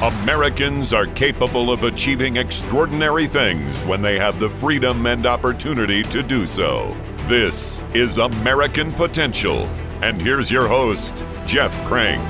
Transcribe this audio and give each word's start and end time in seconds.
Americans 0.00 0.92
are 0.92 1.06
capable 1.06 1.72
of 1.72 1.82
achieving 1.82 2.36
extraordinary 2.36 3.26
things 3.26 3.82
when 3.82 4.00
they 4.00 4.16
have 4.16 4.38
the 4.38 4.48
freedom 4.48 5.06
and 5.06 5.26
opportunity 5.26 6.04
to 6.04 6.22
do 6.22 6.46
so. 6.46 6.96
This 7.26 7.80
is 7.94 8.18
American 8.18 8.92
Potential. 8.92 9.66
And 10.00 10.22
here's 10.22 10.52
your 10.52 10.68
host, 10.68 11.24
Jeff 11.46 11.76
Crank. 11.86 12.22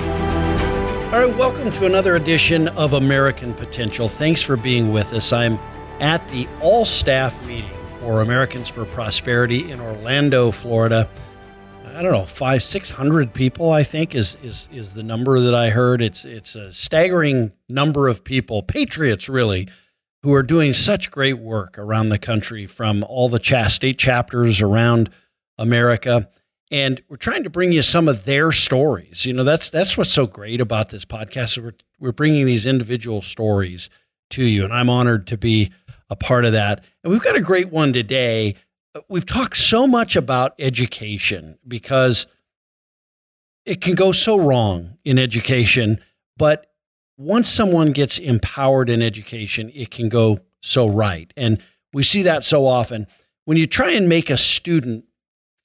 All 1.13 1.27
right, 1.27 1.37
welcome 1.37 1.71
to 1.73 1.85
another 1.85 2.17
edition 2.17 2.69
of 2.69 2.95
American 2.95 3.53
Potential. 3.53 4.09
Thanks 4.09 4.41
for 4.41 4.57
being 4.57 4.91
with 4.91 5.13
us. 5.13 5.31
I'm 5.31 5.59
at 6.01 6.27
the 6.31 6.49
all 6.63 6.87
staff 6.87 7.47
meeting 7.47 7.69
for 8.01 8.23
Americans 8.23 8.71
for 8.71 8.87
Prosperity 8.87 9.71
in 9.71 9.79
Orlando, 9.79 10.53
Florida. 10.53 11.07
I 11.99 12.03
don't 12.03 12.13
know, 12.13 12.27
five, 12.27 12.63
six 12.63 12.91
hundred 12.91 13.35
people, 13.35 13.73
I 13.73 13.83
think, 13.83 14.15
is 14.15 14.37
is 14.41 14.69
is 14.71 14.93
the 14.93 15.03
number 15.03 15.41
that 15.41 15.53
I 15.53 15.71
heard. 15.71 16.01
It's 16.01 16.25
it's 16.25 16.55
a 16.55 16.73
staggering 16.73 17.51
number 17.69 18.07
of 18.07 18.23
people, 18.23 18.63
patriots 18.63 19.29
really, 19.29 19.67
who 20.23 20.33
are 20.33 20.45
doing 20.45 20.75
such 20.75 21.11
great 21.11 21.41
work 21.41 21.77
around 21.77 22.11
the 22.11 22.19
country 22.19 22.67
from 22.67 23.03
all 23.03 23.29
the 23.29 23.41
state 23.69 23.99
chapters 23.99 24.61
around 24.61 25.11
America. 25.59 26.29
And 26.71 27.03
we're 27.09 27.17
trying 27.17 27.43
to 27.43 27.51
bring 27.51 27.73
you 27.73 27.83
some 27.83 28.07
of 28.07 28.27
their 28.27 28.53
stories. 28.53 29.27
You 29.27 29.33
know, 29.33 29.43
that's 29.43 29.69
that's 29.69 29.97
what's 29.97 30.13
so 30.13 30.29
great 30.29 30.61
about 30.61 30.91
this 30.91 31.05
podcast. 31.05 31.61
We're 31.61 31.75
we're 31.99 32.13
bringing 32.13 32.47
these 32.47 32.65
individual 32.65 33.23
stories 33.23 33.91
to 34.31 34.45
you, 34.45 34.63
and 34.63 34.73
I'm 34.73 34.89
honored 34.89 35.27
to 35.27 35.37
be 35.37 35.73
a 36.09 36.15
part 36.15 36.45
of 36.45 36.53
that. 36.53 36.85
And 37.03 37.13
we've 37.13 37.23
got 37.23 37.35
a 37.35 37.41
great 37.41 37.73
one 37.73 37.93
today 37.93 38.55
we've 39.09 39.27
talked 39.27 39.57
so 39.57 39.87
much 39.87 40.17
about 40.17 40.55
education 40.59 41.59
because 41.67 42.27
it 43.65 43.81
can 43.81 43.95
go 43.95 44.13
so 44.13 44.39
wrong 44.39 44.99
in 45.05 45.19
education, 45.19 46.01
but 46.37 46.73
once 47.19 47.49
someone 47.51 47.93
gets 47.93 48.19
empowered 48.19 48.89
in 48.89 49.03
education, 49.03 49.71
it 49.75 49.91
can 49.91 50.09
go 50.09 50.41
so 50.63 50.89
right. 50.89 51.33
And 51.37 51.59
we 51.93 52.03
see 52.03 52.23
that 52.23 52.45
so 52.45 52.67
often. 52.67 53.07
When 53.45 53.57
you 53.57 53.67
try 53.67 53.91
and 53.91 54.09
make 54.09 54.31
a 54.31 54.37
student 54.37 55.05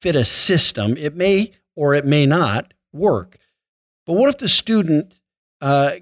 fit 0.02 0.16
a 0.16 0.26
system, 0.26 0.98
it 0.98 1.16
may 1.16 1.52
or 1.76 1.94
it 1.94 2.06
may 2.06 2.26
not 2.26 2.74
work. 2.92 3.38
But 4.06 4.14
what 4.14 4.30
if 4.30 4.38
the 4.38 4.50
student 4.50 5.20
uh, 5.62 5.98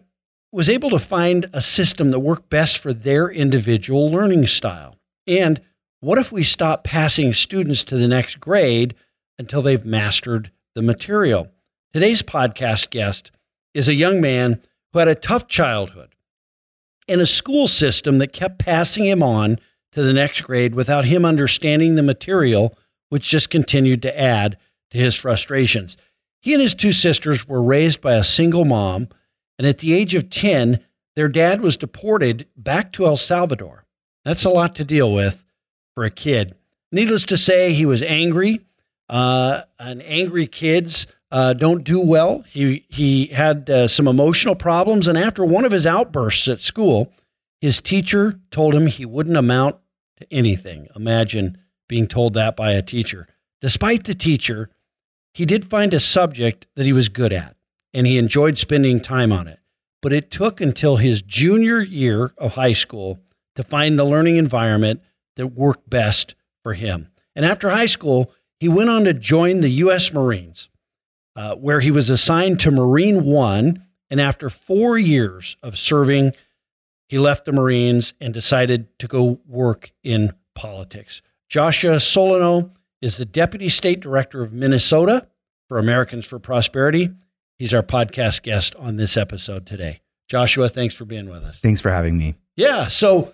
was 0.52 0.70
able 0.70 0.90
to 0.90 1.00
find 1.00 1.50
a 1.54 1.62
system 1.62 2.12
that 2.12 2.20
worked 2.20 2.50
best 2.50 2.78
for 2.78 2.94
their 2.94 3.30
individual 3.30 4.10
learning 4.10 4.48
style? 4.48 4.98
And 5.28 5.62
what 6.02 6.18
if 6.18 6.32
we 6.32 6.44
stop 6.44 6.84
passing 6.84 7.32
students 7.32 7.84
to 7.84 7.96
the 7.96 8.08
next 8.08 8.40
grade 8.40 8.96
until 9.38 9.62
they've 9.62 9.86
mastered 9.86 10.52
the 10.74 10.82
material? 10.82 11.48
Today's 11.94 12.24
podcast 12.24 12.90
guest 12.90 13.32
is 13.76 13.88
a 13.88 13.94
young 13.94 14.20
man 14.20 14.60
who 14.92 15.00
had 15.00 15.08
a 15.08 15.16
tough 15.16 15.48
childhood 15.48 16.16
and 17.08 17.22
a 17.22 17.28
school 17.28 17.68
system 17.68 18.18
that 18.18 18.34
kept 18.34 18.58
passing 18.58 19.06
him 19.06 19.22
on 19.22 19.60
to 19.92 20.02
the 20.02 20.14
next 20.14 20.42
grade 20.42 20.74
without 20.74 21.06
him 21.06 21.24
understanding 21.24 21.94
the 21.94 22.04
material, 22.04 22.76
which 23.10 23.30
just 23.30 23.52
continued 23.52 24.02
to 24.02 24.20
add 24.20 24.58
to 24.90 24.98
his 24.98 25.16
frustrations. 25.16 25.98
He 26.40 26.54
and 26.54 26.64
his 26.64 26.74
two 26.74 26.94
sisters 26.94 27.48
were 27.48 27.62
raised 27.62 28.02
by 28.02 28.16
a 28.16 28.24
single 28.24 28.66
mom, 28.66 29.10
and 29.60 29.68
at 29.68 29.78
the 29.80 29.94
age 29.94 30.16
of 30.16 30.32
10, 30.32 30.80
their 31.16 31.30
dad 31.30 31.62
was 31.62 31.78
deported 31.78 32.48
back 32.58 32.92
to 32.94 33.06
El 33.06 33.18
Salvador. 33.18 33.86
That's 34.26 34.46
a 34.46 34.50
lot 34.50 34.74
to 34.76 34.84
deal 34.84 35.14
with 35.14 35.44
for 36.02 36.06
a 36.06 36.10
kid. 36.10 36.56
Needless 36.92 37.26
to 37.26 37.38
say, 37.38 37.74
he 37.74 37.86
was 37.86 38.02
angry. 38.02 38.62
Uh, 39.08 39.62
and 39.78 40.02
angry 40.02 40.48
kids 40.48 41.06
uh, 41.30 41.54
don't 41.54 41.84
do 41.84 42.00
well. 42.00 42.44
He 42.48 42.88
he 42.90 43.28
had 43.28 43.70
uh, 43.70 43.88
some 43.88 44.08
emotional 44.08 44.56
problems, 44.56 45.08
and 45.08 45.16
after 45.16 45.46
one 45.46 45.64
of 45.64 45.72
his 45.72 45.86
outbursts 45.86 46.48
at 46.48 46.60
school, 46.60 47.14
his 47.60 47.80
teacher 47.82 48.40
told 48.50 48.74
him 48.74 48.88
he 48.88 49.06
wouldn't 49.06 49.38
amount 49.38 49.76
to 50.18 50.34
anything. 50.34 50.88
Imagine 50.96 51.60
being 51.88 52.08
told 52.08 52.34
that 52.34 52.56
by 52.56 52.72
a 52.72 52.82
teacher. 52.82 53.28
Despite 53.62 54.06
the 54.06 54.16
teacher, 54.16 54.72
he 55.36 55.46
did 55.46 55.70
find 55.70 55.94
a 55.94 56.00
subject 56.00 56.66
that 56.76 56.88
he 56.88 56.94
was 56.94 57.10
good 57.10 57.32
at, 57.32 57.56
and 57.94 58.08
he 58.08 58.18
enjoyed 58.18 58.58
spending 58.58 59.02
time 59.02 59.32
on 59.32 59.48
it. 59.48 59.60
But 60.02 60.14
it 60.14 60.32
took 60.32 60.62
until 60.62 60.98
his 60.98 61.22
junior 61.22 61.80
year 61.80 62.32
of 62.40 62.54
high 62.54 62.74
school 62.74 63.20
to 63.56 63.64
find 63.64 64.00
the 64.00 64.06
learning 64.06 64.38
environment 64.38 65.02
that 65.36 65.48
worked 65.48 65.90
best 65.90 66.36
for 66.64 66.74
him. 66.74 67.10
And 67.36 67.46
after 67.46 67.70
high 67.70 67.86
school, 67.86 68.32
he 68.60 68.68
went 68.70 68.90
on 68.90 69.06
to 69.06 69.14
join 69.14 69.62
the 69.62 69.70
U.S. 69.70 70.14
Marines, 70.14 70.70
uh, 71.36 71.56
where 71.56 71.80
he 71.80 71.92
was 71.92 72.10
assigned 72.10 72.60
to 72.62 72.72
Marine 72.72 73.24
One. 73.24 73.86
And 74.10 74.20
after 74.20 74.50
four 74.50 74.98
years 74.98 75.56
of 75.64 75.78
serving, 75.78 76.34
he 77.08 77.18
left 77.18 77.46
the 77.46 77.54
Marines 77.54 78.14
and 78.20 78.34
decided 78.34 78.88
to 79.00 79.08
go 79.08 79.40
work 79.48 79.92
in 80.04 80.34
politics. 80.54 81.22
Joshua 81.50 82.00
Solano 82.00 82.72
is 83.02 83.18
the 83.18 83.26
Deputy 83.26 83.70
State 83.70 84.00
Director 84.00 84.44
of 84.44 84.54
Minnesota 84.54 85.28
for 85.68 85.80
Americans 85.80 86.26
for 86.26 86.40
Prosperity. 86.40 87.12
He's 87.58 87.74
our 87.74 87.84
podcast 87.84 88.44
guest 88.44 88.76
on 88.76 88.98
this 88.98 89.18
episode 89.18 89.66
today. 89.66 90.02
Joshua, 90.28 90.70
thanks 90.70 90.96
for 90.96 91.06
being 91.06 91.30
with 91.30 91.44
us. 91.44 91.60
Thanks 91.60 91.82
for 91.82 91.92
having 91.92 92.18
me. 92.18 92.36
Yeah. 92.56 92.88
So, 92.88 93.34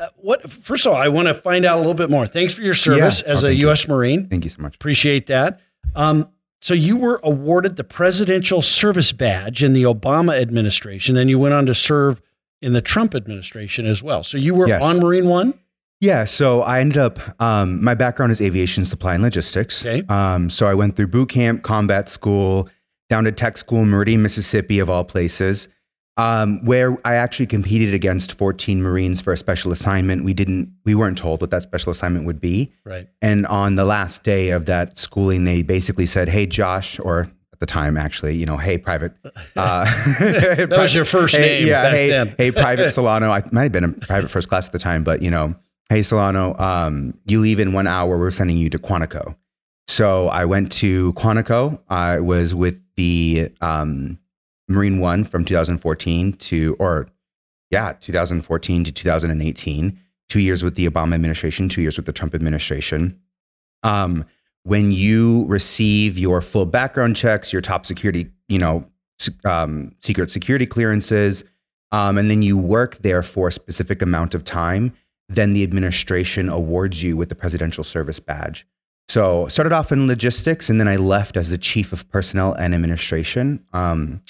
uh, 0.00 0.08
what 0.16 0.50
first 0.50 0.86
of 0.86 0.92
all, 0.92 0.98
I 0.98 1.08
want 1.08 1.28
to 1.28 1.34
find 1.34 1.64
out 1.64 1.76
a 1.76 1.80
little 1.80 1.94
bit 1.94 2.10
more. 2.10 2.26
Thanks 2.26 2.54
for 2.54 2.62
your 2.62 2.74
service 2.74 3.22
yeah. 3.24 3.32
as 3.32 3.44
oh, 3.44 3.48
a 3.48 3.52
U.S. 3.52 3.84
You. 3.84 3.94
Marine. 3.94 4.28
Thank 4.28 4.44
you 4.44 4.50
so 4.50 4.62
much. 4.62 4.74
Appreciate 4.74 5.26
that. 5.26 5.60
Um, 5.94 6.28
so 6.62 6.74
you 6.74 6.96
were 6.96 7.20
awarded 7.22 7.76
the 7.76 7.84
Presidential 7.84 8.62
Service 8.62 9.12
Badge 9.12 9.62
in 9.62 9.72
the 9.72 9.82
Obama 9.84 10.40
administration, 10.40 11.16
and 11.16 11.28
you 11.30 11.38
went 11.38 11.54
on 11.54 11.66
to 11.66 11.74
serve 11.74 12.20
in 12.62 12.72
the 12.72 12.82
Trump 12.82 13.14
administration 13.14 13.86
as 13.86 14.02
well. 14.02 14.24
So 14.24 14.38
you 14.38 14.54
were 14.54 14.68
yes. 14.68 14.82
on 14.82 14.98
Marine 14.98 15.26
One. 15.26 15.54
Yeah, 16.00 16.24
so 16.24 16.62
I 16.62 16.80
ended 16.80 16.96
up. 16.96 17.18
Um, 17.40 17.82
my 17.84 17.94
background 17.94 18.32
is 18.32 18.40
aviation 18.40 18.86
supply 18.86 19.14
and 19.14 19.22
logistics. 19.22 19.84
Okay. 19.84 20.06
Um, 20.08 20.48
so 20.48 20.66
I 20.66 20.72
went 20.72 20.96
through 20.96 21.08
boot 21.08 21.28
camp, 21.28 21.62
combat 21.62 22.08
school, 22.08 22.70
down 23.10 23.24
to 23.24 23.32
tech 23.32 23.58
school 23.58 23.84
Meridian, 23.84 24.22
Mississippi, 24.22 24.78
of 24.78 24.88
all 24.88 25.04
places 25.04 25.68
um, 26.16 26.64
where 26.64 26.96
I 27.04 27.14
actually 27.14 27.46
competed 27.46 27.94
against 27.94 28.32
14 28.32 28.82
Marines 28.82 29.20
for 29.20 29.32
a 29.32 29.36
special 29.36 29.72
assignment. 29.72 30.24
We 30.24 30.34
didn't, 30.34 30.72
we 30.84 30.94
weren't 30.94 31.18
told 31.18 31.40
what 31.40 31.50
that 31.50 31.62
special 31.62 31.90
assignment 31.90 32.26
would 32.26 32.40
be. 32.40 32.72
Right. 32.84 33.08
And 33.22 33.46
on 33.46 33.76
the 33.76 33.84
last 33.84 34.22
day 34.22 34.50
of 34.50 34.66
that 34.66 34.98
schooling, 34.98 35.44
they 35.44 35.62
basically 35.62 36.06
said, 36.06 36.28
"Hey, 36.28 36.46
Josh," 36.46 36.98
or 37.00 37.30
at 37.52 37.60
the 37.60 37.66
time, 37.66 37.96
actually, 37.96 38.36
you 38.36 38.46
know, 38.46 38.56
"Hey, 38.56 38.78
Private." 38.78 39.12
Uh, 39.56 39.84
that 40.20 40.68
private, 40.68 40.78
was 40.78 40.94
your 40.94 41.04
first 41.04 41.34
hey, 41.34 41.60
name. 41.60 41.68
Yeah. 41.68 41.90
Hey, 41.90 42.34
hey, 42.38 42.50
Private 42.50 42.90
Solano. 42.94 43.30
I 43.30 43.42
might 43.52 43.64
have 43.64 43.72
been 43.72 43.84
a 43.84 43.88
private 43.92 44.30
first 44.30 44.48
class 44.48 44.66
at 44.66 44.72
the 44.72 44.78
time, 44.78 45.02
but 45.02 45.22
you 45.22 45.30
know, 45.30 45.54
hey, 45.88 46.02
Solano, 46.02 46.56
um, 46.58 47.14
you 47.26 47.40
leave 47.40 47.58
in 47.58 47.72
one 47.72 47.86
hour. 47.86 48.16
We're 48.16 48.30
sending 48.30 48.56
you 48.56 48.70
to 48.70 48.78
Quantico. 48.78 49.34
So 49.88 50.28
I 50.28 50.44
went 50.44 50.70
to 50.72 51.12
Quantico. 51.14 51.82
I 51.88 52.20
was 52.20 52.54
with 52.54 52.80
the 52.94 53.50
um, 53.60 54.19
Marine 54.70 55.00
One 55.00 55.24
from 55.24 55.44
2014 55.44 56.32
to, 56.34 56.76
or 56.78 57.08
yeah, 57.70 57.92
2014 58.00 58.84
to 58.84 58.92
2018, 58.92 60.00
two 60.28 60.40
years 60.40 60.62
with 60.62 60.76
the 60.76 60.88
Obama 60.88 61.14
administration, 61.14 61.68
two 61.68 61.82
years 61.82 61.96
with 61.96 62.06
the 62.06 62.12
Trump 62.12 62.34
administration. 62.34 63.20
Um, 63.82 64.24
when 64.62 64.92
you 64.92 65.46
receive 65.46 66.18
your 66.18 66.40
full 66.40 66.66
background 66.66 67.16
checks, 67.16 67.52
your 67.52 67.62
top 67.62 67.86
security, 67.86 68.30
you 68.48 68.58
know, 68.58 68.84
um, 69.44 69.94
secret 70.00 70.30
security 70.30 70.66
clearances, 70.66 71.44
um, 71.92 72.18
and 72.18 72.30
then 72.30 72.42
you 72.42 72.56
work 72.56 72.98
there 72.98 73.22
for 73.22 73.48
a 73.48 73.52
specific 73.52 74.00
amount 74.02 74.34
of 74.34 74.44
time, 74.44 74.92
then 75.28 75.52
the 75.52 75.62
administration 75.62 76.48
awards 76.48 77.02
you 77.02 77.16
with 77.16 77.28
the 77.28 77.34
Presidential 77.34 77.84
Service 77.84 78.20
Badge. 78.20 78.66
So 79.08 79.48
started 79.48 79.72
off 79.72 79.90
in 79.90 80.06
logistics, 80.06 80.70
and 80.70 80.78
then 80.78 80.86
I 80.86 80.96
left 80.96 81.36
as 81.36 81.48
the 81.48 81.58
chief 81.58 81.92
of 81.92 82.08
personnel 82.10 82.52
and 82.52 82.74
administration. 82.74 83.64
Um, 83.72 84.22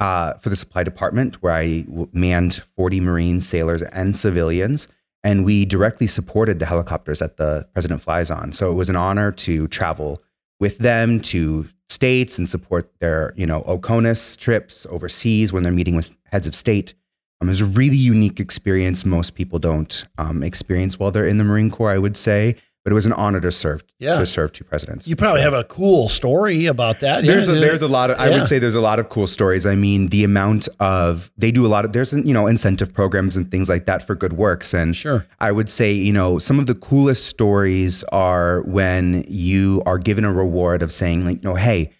uh, 0.00 0.34
for 0.34 0.48
the 0.48 0.56
supply 0.56 0.82
department, 0.82 1.42
where 1.42 1.52
I 1.52 1.84
manned 2.12 2.62
40 2.76 3.00
Marines, 3.00 3.48
sailors, 3.48 3.82
and 3.82 4.16
civilians. 4.16 4.88
And 5.22 5.44
we 5.44 5.64
directly 5.64 6.06
supported 6.06 6.58
the 6.58 6.66
helicopters 6.66 7.20
that 7.20 7.38
the 7.38 7.66
president 7.72 8.02
flies 8.02 8.30
on. 8.30 8.52
So 8.52 8.70
it 8.70 8.74
was 8.74 8.90
an 8.90 8.96
honor 8.96 9.32
to 9.32 9.66
travel 9.68 10.22
with 10.60 10.78
them 10.78 11.20
to 11.20 11.68
states 11.88 12.38
and 12.38 12.48
support 12.48 12.92
their, 13.00 13.32
you 13.36 13.46
know, 13.46 13.62
OCONUS 13.62 14.36
trips 14.36 14.86
overseas 14.90 15.52
when 15.52 15.62
they're 15.62 15.72
meeting 15.72 15.96
with 15.96 16.16
heads 16.26 16.46
of 16.46 16.54
state. 16.54 16.94
Um, 17.40 17.48
it 17.48 17.52
was 17.52 17.60
a 17.62 17.66
really 17.66 17.96
unique 17.96 18.40
experience. 18.40 19.04
Most 19.04 19.34
people 19.34 19.58
don't 19.58 20.04
um, 20.18 20.42
experience 20.42 20.98
while 20.98 21.10
they're 21.10 21.26
in 21.26 21.38
the 21.38 21.44
Marine 21.44 21.70
Corps, 21.70 21.92
I 21.92 21.98
would 21.98 22.16
say 22.16 22.56
but 22.84 22.92
it 22.92 22.94
was 22.94 23.06
an 23.06 23.14
honor 23.14 23.40
to 23.40 23.50
serve 23.50 23.82
yeah. 23.98 24.18
to 24.18 24.26
serve 24.26 24.52
two 24.52 24.62
presidents. 24.62 25.08
You 25.08 25.16
probably 25.16 25.40
have 25.40 25.54
a 25.54 25.64
cool 25.64 26.10
story 26.10 26.66
about 26.66 27.00
that. 27.00 27.24
There's 27.24 27.48
yeah, 27.48 27.54
a, 27.54 27.60
there's 27.60 27.80
a 27.80 27.88
lot 27.88 28.10
of 28.10 28.20
I 28.20 28.28
yeah. 28.28 28.36
would 28.36 28.46
say 28.46 28.58
there's 28.58 28.74
a 28.74 28.80
lot 28.80 28.98
of 28.98 29.08
cool 29.08 29.26
stories. 29.26 29.64
I 29.64 29.74
mean, 29.74 30.08
the 30.08 30.22
amount 30.22 30.68
of 30.78 31.30
they 31.38 31.50
do 31.50 31.64
a 31.64 31.68
lot 31.68 31.86
of 31.86 31.94
there's 31.94 32.12
you 32.12 32.34
know 32.34 32.46
incentive 32.46 32.92
programs 32.92 33.36
and 33.36 33.50
things 33.50 33.70
like 33.70 33.86
that 33.86 34.06
for 34.06 34.14
good 34.14 34.34
works 34.34 34.74
and 34.74 34.94
sure. 34.94 35.26
I 35.40 35.50
would 35.50 35.70
say, 35.70 35.92
you 35.92 36.12
know, 36.12 36.38
some 36.38 36.58
of 36.58 36.66
the 36.66 36.74
coolest 36.74 37.26
stories 37.26 38.04
are 38.04 38.60
when 38.62 39.24
you 39.28 39.82
are 39.86 39.98
given 39.98 40.24
a 40.24 40.32
reward 40.32 40.82
of 40.82 40.92
saying 40.92 41.24
like, 41.24 41.42
you 41.42 41.48
know, 41.48 41.56
hey, 41.56 41.90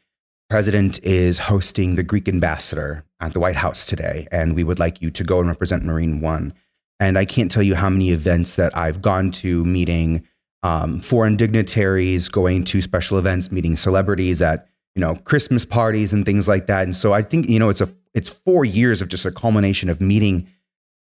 president 0.51 1.03
is 1.03 1.39
hosting 1.39 1.97
the 1.97 2.03
Greek 2.03 2.29
ambassador 2.29 3.05
at 3.21 3.33
the 3.33 3.41
White 3.41 3.57
House 3.57 3.87
today, 3.87 4.29
and 4.31 4.55
we 4.55 4.65
would 4.65 4.79
like 4.79 5.01
you 5.01 5.11
to 5.11 5.25
go 5.25 5.41
and 5.41 5.49
represent 5.49 5.83
Marine 5.83 6.21
One. 6.21 6.53
And 7.01 7.19
I 7.19 7.25
can't 7.25 7.51
tell 7.51 7.63
you 7.63 7.75
how 7.75 7.91
many 7.91 8.11
events 8.11 8.55
that 8.57 8.77
I've 8.77 9.03
gone 9.03 9.31
to 9.33 9.65
meeting 9.65 10.27
um, 10.65 10.99
foreign 10.99 11.37
dignitaries, 11.37 12.29
going 12.29 12.65
to 12.65 12.83
special 12.83 13.19
events, 13.19 13.53
meeting 13.53 13.77
celebrities 13.77 14.43
at 14.43 14.67
you 14.97 15.01
know 15.01 15.15
Christmas 15.15 15.65
parties 15.65 16.13
and 16.13 16.25
things 16.27 16.49
like 16.49 16.67
that. 16.67 16.83
And 16.85 16.97
so 16.97 17.13
I 17.13 17.23
think 17.23 17.49
you 17.49 17.59
know 17.61 17.69
it's 17.69 17.81
a 17.81 17.89
it's 18.15 18.29
four 18.29 18.65
years 18.65 19.01
of 19.03 19.09
just 19.09 19.25
a 19.25 19.31
culmination 19.31 19.89
of 19.89 20.01
meeting 20.01 20.49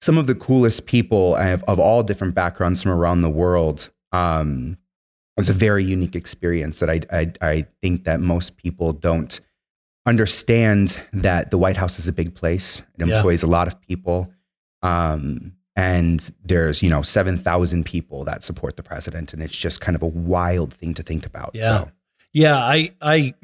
some 0.01 0.17
of 0.17 0.27
the 0.27 0.35
coolest 0.35 0.87
people 0.87 1.35
of, 1.37 1.63
of 1.65 1.79
all 1.79 2.03
different 2.03 2.35
backgrounds 2.35 2.83
from 2.83 2.93
around 2.93 3.21
the 3.21 3.29
world. 3.31 3.91
Um, 4.13 4.79
it's 5.37 5.49
a 5.51 5.55
very 5.55 5.85
unique 5.85 6.15
experience 6.17 6.79
that 6.81 6.91
I, 6.91 7.01
I, 7.13 7.33
I 7.41 7.67
think 7.83 8.05
that 8.05 8.21
most 8.21 8.57
people 8.57 8.93
don't 8.93 9.41
understand 10.07 11.01
that 11.13 11.51
the 11.51 11.59
White 11.59 11.77
House 11.77 11.99
is 11.99 12.09
a 12.09 12.13
big 12.13 12.35
place. 12.35 12.83
It 12.99 13.07
Yeah. 13.07 13.17
employs 13.17 13.43
a 13.43 13.47
lot 13.47 13.67
of 13.69 13.81
people. 13.81 14.31
Um, 14.83 15.53
and 15.77 16.33
there's, 16.45 16.83
you 16.83 16.91
know, 16.91 17.03
7,000 17.03 17.85
people 17.85 18.25
that 18.25 18.43
support 18.45 18.77
the 18.77 18.83
president. 18.83 19.33
And 19.33 19.43
it's 19.43 19.57
just 19.57 19.81
kind 19.81 19.97
of 19.97 20.03
a 20.03 20.07
wild 20.07 20.75
thing 20.75 20.95
to 20.95 21.03
think 21.03 21.25
about. 21.25 21.53
Yeah. 21.55 21.63
So, 21.67 21.91
Yeah, 22.33 22.57
I 22.57 22.93
I 23.01 23.35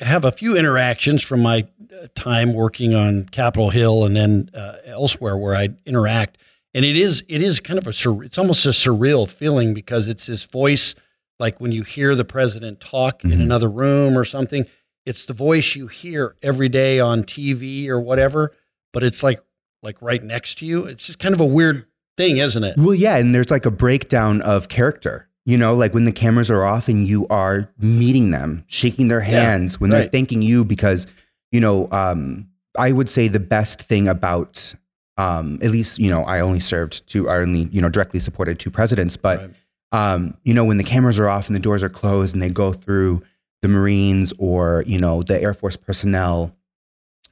have 0.00 0.24
a 0.24 0.30
few 0.32 0.56
interactions 0.56 1.22
from 1.22 1.40
my 1.40 1.66
uh, 1.92 2.06
time 2.14 2.52
working 2.54 2.94
on 2.94 3.24
Capitol 3.30 3.70
Hill 3.70 4.04
and 4.04 4.14
then 4.16 4.50
uh, 4.54 4.76
elsewhere 4.86 5.36
where 5.36 5.56
I 5.56 5.70
interact, 5.84 6.38
and 6.74 6.84
it 6.84 6.96
is 6.96 7.24
it 7.28 7.40
is 7.42 7.58
kind 7.60 7.78
of 7.78 7.86
a 7.86 7.92
sur- 7.92 8.22
it's 8.22 8.38
almost 8.38 8.66
a 8.66 8.70
surreal 8.70 9.28
feeling 9.28 9.74
because 9.74 10.06
it's 10.06 10.26
his 10.26 10.44
voice, 10.44 10.94
like 11.40 11.60
when 11.60 11.72
you 11.72 11.82
hear 11.82 12.14
the 12.14 12.24
president 12.24 12.80
talk 12.80 13.24
in 13.24 13.30
Mhm. 13.30 13.40
another 13.42 13.68
room 13.70 14.16
or 14.18 14.24
something, 14.24 14.66
it's 15.04 15.24
the 15.26 15.32
voice 15.34 15.74
you 15.74 15.86
hear 15.88 16.36
every 16.42 16.68
day 16.68 17.00
on 17.00 17.24
TV 17.24 17.88
or 17.88 18.00
whatever, 18.00 18.52
but 18.92 19.02
it's 19.02 19.22
like 19.22 19.40
like 19.82 20.00
right 20.00 20.22
next 20.22 20.58
to 20.58 20.66
you. 20.66 20.84
It's 20.84 21.04
just 21.06 21.18
kind 21.18 21.34
of 21.34 21.40
a 21.40 21.46
weird 21.46 21.86
thing, 22.16 22.38
isn't 22.38 22.64
it? 22.64 22.76
Well, 22.78 22.94
yeah, 22.94 23.16
and 23.16 23.34
there's 23.34 23.50
like 23.50 23.66
a 23.66 23.70
breakdown 23.70 24.40
of 24.42 24.68
character. 24.68 25.28
You 25.44 25.56
know, 25.56 25.76
like 25.76 25.94
when 25.94 26.04
the 26.06 26.12
cameras 26.12 26.50
are 26.50 26.64
off 26.64 26.88
and 26.88 27.06
you 27.06 27.24
are 27.28 27.70
meeting 27.78 28.30
them, 28.30 28.64
shaking 28.66 29.06
their 29.08 29.20
Yeah, 29.20 29.42
hands, 29.42 29.78
when 29.78 29.90
they're 29.90 30.08
thanking 30.08 30.42
you 30.42 30.64
because, 30.64 31.06
you 31.52 31.60
know, 31.60 31.88
um, 31.92 32.48
I 32.76 32.90
would 32.90 33.08
say 33.08 33.28
the 33.28 33.38
best 33.38 33.80
thing 33.82 34.08
about, 34.08 34.74
um, 35.16 35.60
at 35.62 35.70
least, 35.70 36.00
you 36.00 36.10
know, 36.10 36.24
I 36.24 36.40
only 36.40 36.58
served 36.58 37.06
two, 37.06 37.28
I 37.30 37.36
only, 37.36 37.68
you 37.70 37.80
know, 37.80 37.88
directly 37.88 38.18
supported 38.18 38.58
two 38.58 38.70
presidents, 38.70 39.16
but, 39.16 39.40
Right. 39.40 39.50
um, 39.92 40.36
you 40.42 40.52
know, 40.52 40.64
when 40.64 40.78
the 40.78 40.84
cameras 40.84 41.16
are 41.20 41.28
off 41.28 41.46
and 41.46 41.54
the 41.54 41.60
doors 41.60 41.82
are 41.84 41.88
closed 41.88 42.34
and 42.34 42.42
they 42.42 42.50
go 42.50 42.72
through 42.72 43.22
the 43.62 43.68
Marines 43.68 44.32
or, 44.38 44.82
you 44.84 44.98
know, 44.98 45.22
the 45.22 45.40
Air 45.40 45.54
Force 45.54 45.76
personnel, 45.76 46.56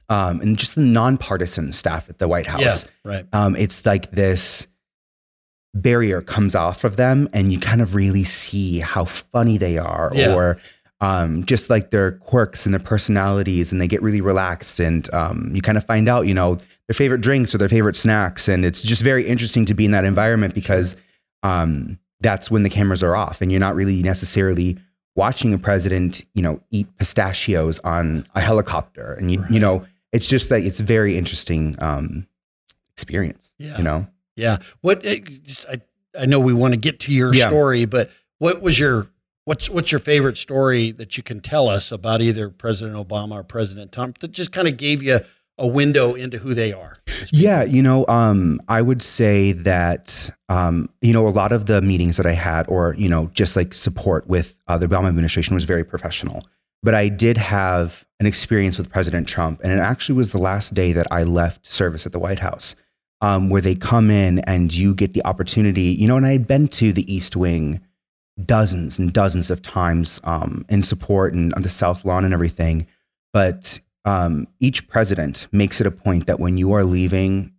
um, 0.09 0.39
and 0.41 0.57
just 0.57 0.75
the 0.75 0.81
nonpartisan 0.81 1.71
staff 1.73 2.09
at 2.09 2.19
the 2.19 2.27
White 2.27 2.47
House 2.47 2.61
Yeah, 2.61 2.77
right. 3.11 3.25
um, 3.33 3.55
it's 3.55 3.85
like 3.85 4.11
this 4.11 4.67
barrier 5.73 6.21
comes 6.21 6.55
off 6.55 6.83
of 6.83 6.95
them 6.95 7.27
and 7.33 7.51
you 7.51 7.59
kind 7.59 7.81
of 7.81 7.95
really 7.95 8.23
see 8.23 8.79
how 8.79 9.03
funny 9.05 9.57
they 9.57 9.77
are 9.77 10.11
Yeah. 10.13 10.33
or 10.33 10.57
um, 11.01 11.43
just 11.45 11.69
like 11.69 11.91
their 11.91 12.13
quirks 12.13 12.65
and 12.65 12.73
their 12.73 12.79
personalities 12.79 13.71
and 13.71 13.81
they 13.81 13.87
get 13.87 14.01
really 14.01 14.21
relaxed 14.21 14.79
and 14.79 15.13
um, 15.13 15.51
you 15.53 15.61
kind 15.61 15.77
of 15.77 15.83
find 15.83 16.07
out 16.07 16.27
you 16.27 16.33
know 16.33 16.55
their 16.87 16.93
favorite 16.93 17.19
drinks 17.21 17.53
or 17.53 17.57
their 17.57 17.67
favorite 17.67 17.97
snacks 17.97 18.47
and 18.47 18.63
it's 18.63 18.81
just 18.81 19.01
very 19.01 19.27
interesting 19.27 19.65
to 19.65 19.73
be 19.73 19.83
in 19.85 19.91
that 19.91 20.05
environment 20.05 20.53
because 20.53 20.95
um, 21.43 21.99
that's 22.21 22.49
when 22.49 22.63
the 22.63 22.69
cameras 22.69 23.03
are 23.03 23.15
off 23.15 23.41
and 23.41 23.51
you're 23.51 23.59
not 23.59 23.75
really 23.75 24.01
necessarily 24.01 24.77
watching 25.17 25.53
a 25.53 25.57
president 25.57 26.23
you 26.33 26.41
know 26.41 26.61
eat 26.71 26.87
pistachios 26.97 27.79
on 27.79 28.25
a 28.33 28.39
helicopter 28.39 29.13
and 29.13 29.29
you 29.31 29.43
you 29.49 29.59
know 29.59 29.85
it's 30.15 30.27
just 30.27 30.49
that 30.49 30.61
it's 30.63 30.79
very 30.79 31.17
interesting 31.17 31.75
um, 31.79 32.27
experience 32.95 33.53
Yeah. 33.57 33.77
you 33.77 33.83
know 33.83 34.07
Yeah. 34.35 34.57
What 34.81 35.05
eh, 35.05 35.19
just, 35.43 35.65
I 35.67 35.81
I 36.17 36.25
know 36.25 36.39
we 36.39 36.53
want 36.53 36.73
to 36.73 36.79
get 36.79 36.99
to 37.01 37.11
your 37.11 37.33
Yeah. 37.33 37.47
story, 37.47 37.85
but 37.85 38.09
what 38.39 38.61
was 38.61 38.79
your 38.79 39.07
what's 39.45 39.69
what's 39.69 39.91
your 39.91 39.99
favorite 39.99 40.37
story 40.37 40.91
that 40.99 41.17
you 41.17 41.23
can 41.23 41.39
tell 41.41 41.67
us 41.69 41.91
about 41.91 42.21
either 42.21 42.49
President 42.49 42.95
Obama 42.97 43.33
or 43.35 43.43
President 43.43 43.91
Trump 43.91 44.19
that 44.19 44.31
just 44.31 44.51
kind 44.51 44.67
of 44.67 44.77
gave 44.77 45.03
you 45.03 45.19
a 45.57 45.67
window 45.67 46.13
into 46.15 46.37
who 46.39 46.53
they 46.53 46.71
are? 46.73 46.97
Yeah, 47.31 47.63
you 47.63 47.81
know, 47.81 48.05
um, 48.07 48.59
I 48.67 48.81
would 48.81 49.01
say 49.01 49.51
that 49.53 50.29
um, 50.49 50.89
you 51.01 51.13
know 51.13 51.27
a 51.27 51.35
lot 51.41 51.51
of 51.51 51.65
the 51.65 51.81
meetings 51.81 52.17
that 52.17 52.25
I 52.25 52.33
had, 52.33 52.65
or 52.67 52.95
you 52.97 53.09
know, 53.09 53.29
just 53.33 53.55
like 53.55 53.73
support 53.73 54.27
with 54.27 54.59
uh, 54.67 54.77
the 54.77 54.87
Obama 54.87 55.07
administration, 55.07 55.53
was 55.55 55.63
very 55.63 55.83
professional. 55.83 56.43
But 56.85 56.93
I 56.93 57.09
did 57.09 57.37
have 57.37 58.05
an 58.19 58.27
experience 58.27 58.77
with 58.77 58.91
President 58.91 59.27
Trump, 59.27 59.59
and 59.63 59.73
it 59.73 59.79
actually 59.79 60.15
was 60.15 60.31
the 60.31 60.37
last 60.37 60.75
day 60.75 60.93
that 60.93 61.07
I 61.09 61.23
left 61.23 61.65
service 61.67 62.05
at 62.05 62.11
the 62.11 62.19
White 62.19 62.39
House, 62.39 62.75
um, 63.21 63.49
where 63.49 63.59
they 63.59 63.73
come 63.73 64.11
in 64.11 64.37
and 64.39 64.71
you 64.71 64.93
get 64.93 65.13
the 65.13 65.25
opportunity. 65.25 65.85
You 65.85 66.07
know, 66.07 66.15
and 66.15 66.27
I 66.27 66.33
had 66.33 66.45
been 66.45 66.67
to 66.67 66.93
the 66.93 67.11
East 67.11 67.35
Wing 67.35 67.81
dozens 68.39 68.99
and 68.99 69.11
dozens 69.11 69.49
of 69.49 69.63
times 69.63 70.19
um, 70.25 70.63
in 70.69 70.83
support 70.83 71.33
and 71.33 71.51
on 71.55 71.63
the 71.63 71.69
South 71.69 72.05
Lawn 72.05 72.23
and 72.23 72.35
everything, 72.35 72.85
but 73.33 73.79
um, 74.05 74.47
each 74.59 74.87
president 74.87 75.47
makes 75.51 75.81
it 75.81 75.87
a 75.87 75.91
point 75.91 76.27
that 76.27 76.39
when 76.39 76.55
you 76.55 76.71
are 76.73 76.83
leaving 76.83 77.51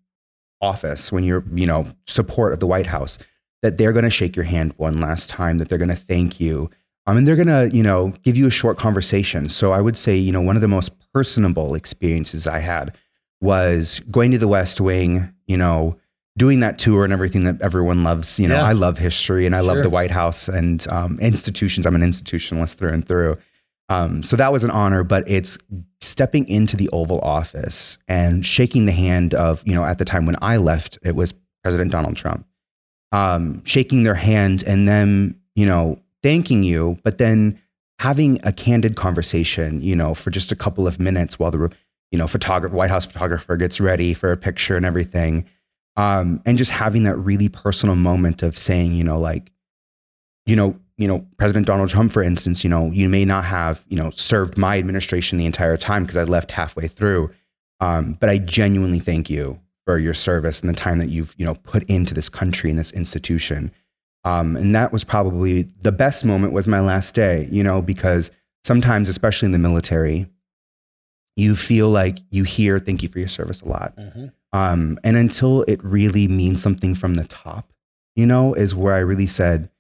office, 0.61 1.11
when 1.11 1.25
you're, 1.25 1.45
you 1.53 1.67
know, 1.67 1.89
support 2.07 2.53
of 2.53 2.61
the 2.61 2.67
White 2.69 2.87
House, 2.87 3.19
that 3.63 3.77
they're 3.77 3.93
going 3.93 4.05
to 4.05 4.11
shake 4.11 4.37
your 4.37 4.45
hand 4.45 4.73
one 4.77 5.01
last 5.01 5.29
time, 5.29 5.59
that 5.59 5.69
they're 5.69 5.79
going 5.79 5.89
to 5.89 5.97
thank 5.97 6.39
you. 6.39 6.71
Um, 7.07 7.17
and 7.19 7.29
they're 7.29 7.37
going 7.37 7.47
to, 7.47 7.75
you 7.75 7.83
know, 7.83 8.13
give 8.23 8.37
you 8.37 8.47
a 8.47 8.51
short 8.51 8.79
conversation. 8.79 9.49
So 9.49 9.73
I 9.73 9.81
would 9.81 9.97
say, 9.97 10.17
you 10.17 10.33
know, 10.33 10.41
one 10.41 10.57
of 10.57 10.63
the 10.63 10.69
most 10.69 10.93
personable 11.13 11.75
experiences 11.75 12.47
I 12.47 12.59
had 12.59 12.95
was 13.41 14.01
going 14.11 14.33
to 14.33 14.39
the 14.39 14.49
West 14.49 14.81
Wing, 14.81 15.33
you 15.47 15.57
know, 15.57 15.99
doing 16.37 16.61
that 16.61 16.79
tour 16.79 17.05
and 17.05 17.13
everything 17.13 17.45
that 17.45 17.63
everyone 17.63 18.03
loves. 18.03 18.39
You 18.41 18.49
know, 18.49 18.57
Yeah. 18.57 18.65
I 18.65 18.73
love 18.73 18.99
history 18.99 19.47
and 19.47 19.55
I 19.55 19.61
love 19.61 19.77
the 19.83 19.91
White 19.91 20.11
House 20.11 20.49
and 20.49 20.87
um, 20.89 21.19
institutions. 21.21 21.87
I'm 21.87 21.95
an 21.95 22.03
institutionalist 22.03 22.75
through 22.75 22.93
and 22.93 23.07
through. 23.07 23.39
Um, 23.89 24.23
so 24.25 24.35
that 24.37 24.51
was 24.53 24.65
an 24.65 24.71
honor, 24.71 25.05
but 25.05 25.23
it's 25.29 25.59
stepping 26.01 26.49
into 26.49 26.77
the 26.77 26.89
Oval 26.91 27.21
Office 27.21 27.99
and 28.09 28.45
shaking 28.45 28.85
the 28.87 28.93
hand 28.93 29.33
of, 29.33 29.63
you 29.65 29.75
know, 29.75 29.85
at 29.85 29.99
the 29.99 30.05
time 30.05 30.27
when 30.27 30.37
I 30.43 30.57
left, 30.57 30.99
it 31.03 31.15
was 31.15 31.35
President 31.63 31.93
Donald 31.93 32.17
Trump, 32.17 32.47
um, 33.13 33.65
shaking 33.65 34.03
their 34.03 34.17
hand 34.17 34.65
and 34.67 34.89
them, 34.89 35.41
you 35.55 35.67
know, 35.67 36.01
thanking 36.27 36.65
you, 36.65 36.99
but 37.05 37.19
then 37.19 37.57
having 38.01 38.41
a 38.43 38.53
candid 38.53 38.97
conversation, 38.97 39.81
you 39.81 39.95
know, 39.95 40.13
for 40.13 40.31
just 40.31 40.51
a 40.51 40.57
couple 40.57 40.89
of 40.89 40.99
minutes 40.99 41.39
while 41.39 41.53
the, 41.53 41.71
you 42.11 42.19
know, 42.19 42.27
photographer, 42.27 42.75
White 42.75 42.91
House 42.91 43.07
photographer 43.07 43.57
gets 43.57 43.81
ready 43.81 44.13
for 44.13 44.33
a 44.33 44.37
picture 44.37 44.77
and 44.77 44.85
everything. 44.85 45.49
Um, 45.95 46.43
and 46.45 46.59
just 46.59 46.73
having 46.73 47.05
that 47.05 47.17
really 47.17 47.49
personal 47.49 47.95
moment 47.95 48.43
of 48.43 48.59
saying, 48.59 48.93
you 48.93 49.05
know, 49.05 49.21
like, 49.21 49.53
you 50.47 50.57
know, 50.57 50.81
you 50.97 51.07
know, 51.07 51.25
President 51.39 51.65
Donald 51.65 51.91
Trump, 51.91 52.11
for 52.11 52.25
instance, 52.25 52.65
you 52.65 52.71
know, 52.71 52.91
you 52.91 53.09
may 53.09 53.25
not 53.25 53.45
have, 53.45 53.85
you 53.89 53.97
know, 53.97 54.11
served 54.11 54.59
my 54.59 54.79
administration 54.79 55.39
the 55.39 55.47
entire 55.47 55.77
time 55.77 56.03
because 56.03 56.17
I 56.17 56.25
left 56.25 56.51
halfway 56.51 56.89
through. 56.89 57.31
Um, 57.79 58.15
but 58.19 58.29
I 58.29 58.39
genuinely 58.39 58.99
thank 58.99 59.31
you 59.31 59.61
for 59.85 59.97
your 59.97 60.15
service 60.15 60.61
and 60.61 60.69
the 60.69 60.75
time 60.75 60.99
that 60.99 61.09
you've, 61.09 61.37
you 61.39 61.47
know, 61.47 61.55
put 61.55 61.85
into 61.85 62.15
this 62.15 62.29
country 62.29 62.69
and 62.69 62.79
this 62.81 62.91
institution. 62.91 63.71
Um, 64.27 64.57
and 64.57 64.75
that 64.75 64.93
was 64.93 65.05
probably 65.05 65.69
the 65.83 65.93
best 65.93 66.25
moment 66.25 66.53
was 66.53 66.67
my 66.67 66.81
last 66.81 67.15
day, 67.15 67.49
you 67.53 67.63
know, 67.63 67.81
because 67.81 68.33
sometimes, 68.65 69.09
especially 69.09 69.47
in 69.47 69.53
the 69.53 69.59
military, 69.59 70.27
you 71.37 71.55
feel 71.55 71.89
like 71.89 72.19
you 72.31 72.43
hear 72.43 72.81
thank 72.81 73.03
you 73.05 73.09
for 73.09 73.21
your 73.21 73.29
service 73.29 73.61
a 73.61 73.69
lot. 73.69 73.97
Mhm. 73.97 74.33
Um, 74.53 74.99
and 75.05 75.17
until 75.17 75.63
it 75.69 75.83
really 75.85 76.27
means 76.27 76.61
something 76.61 76.95
from 76.95 77.15
the 77.15 77.25
top, 77.25 77.73
you 78.17 78.27
know, 78.27 78.53
is 78.55 78.75
where 78.75 78.95
I 78.95 78.99
really 78.99 79.29
said 79.29 79.71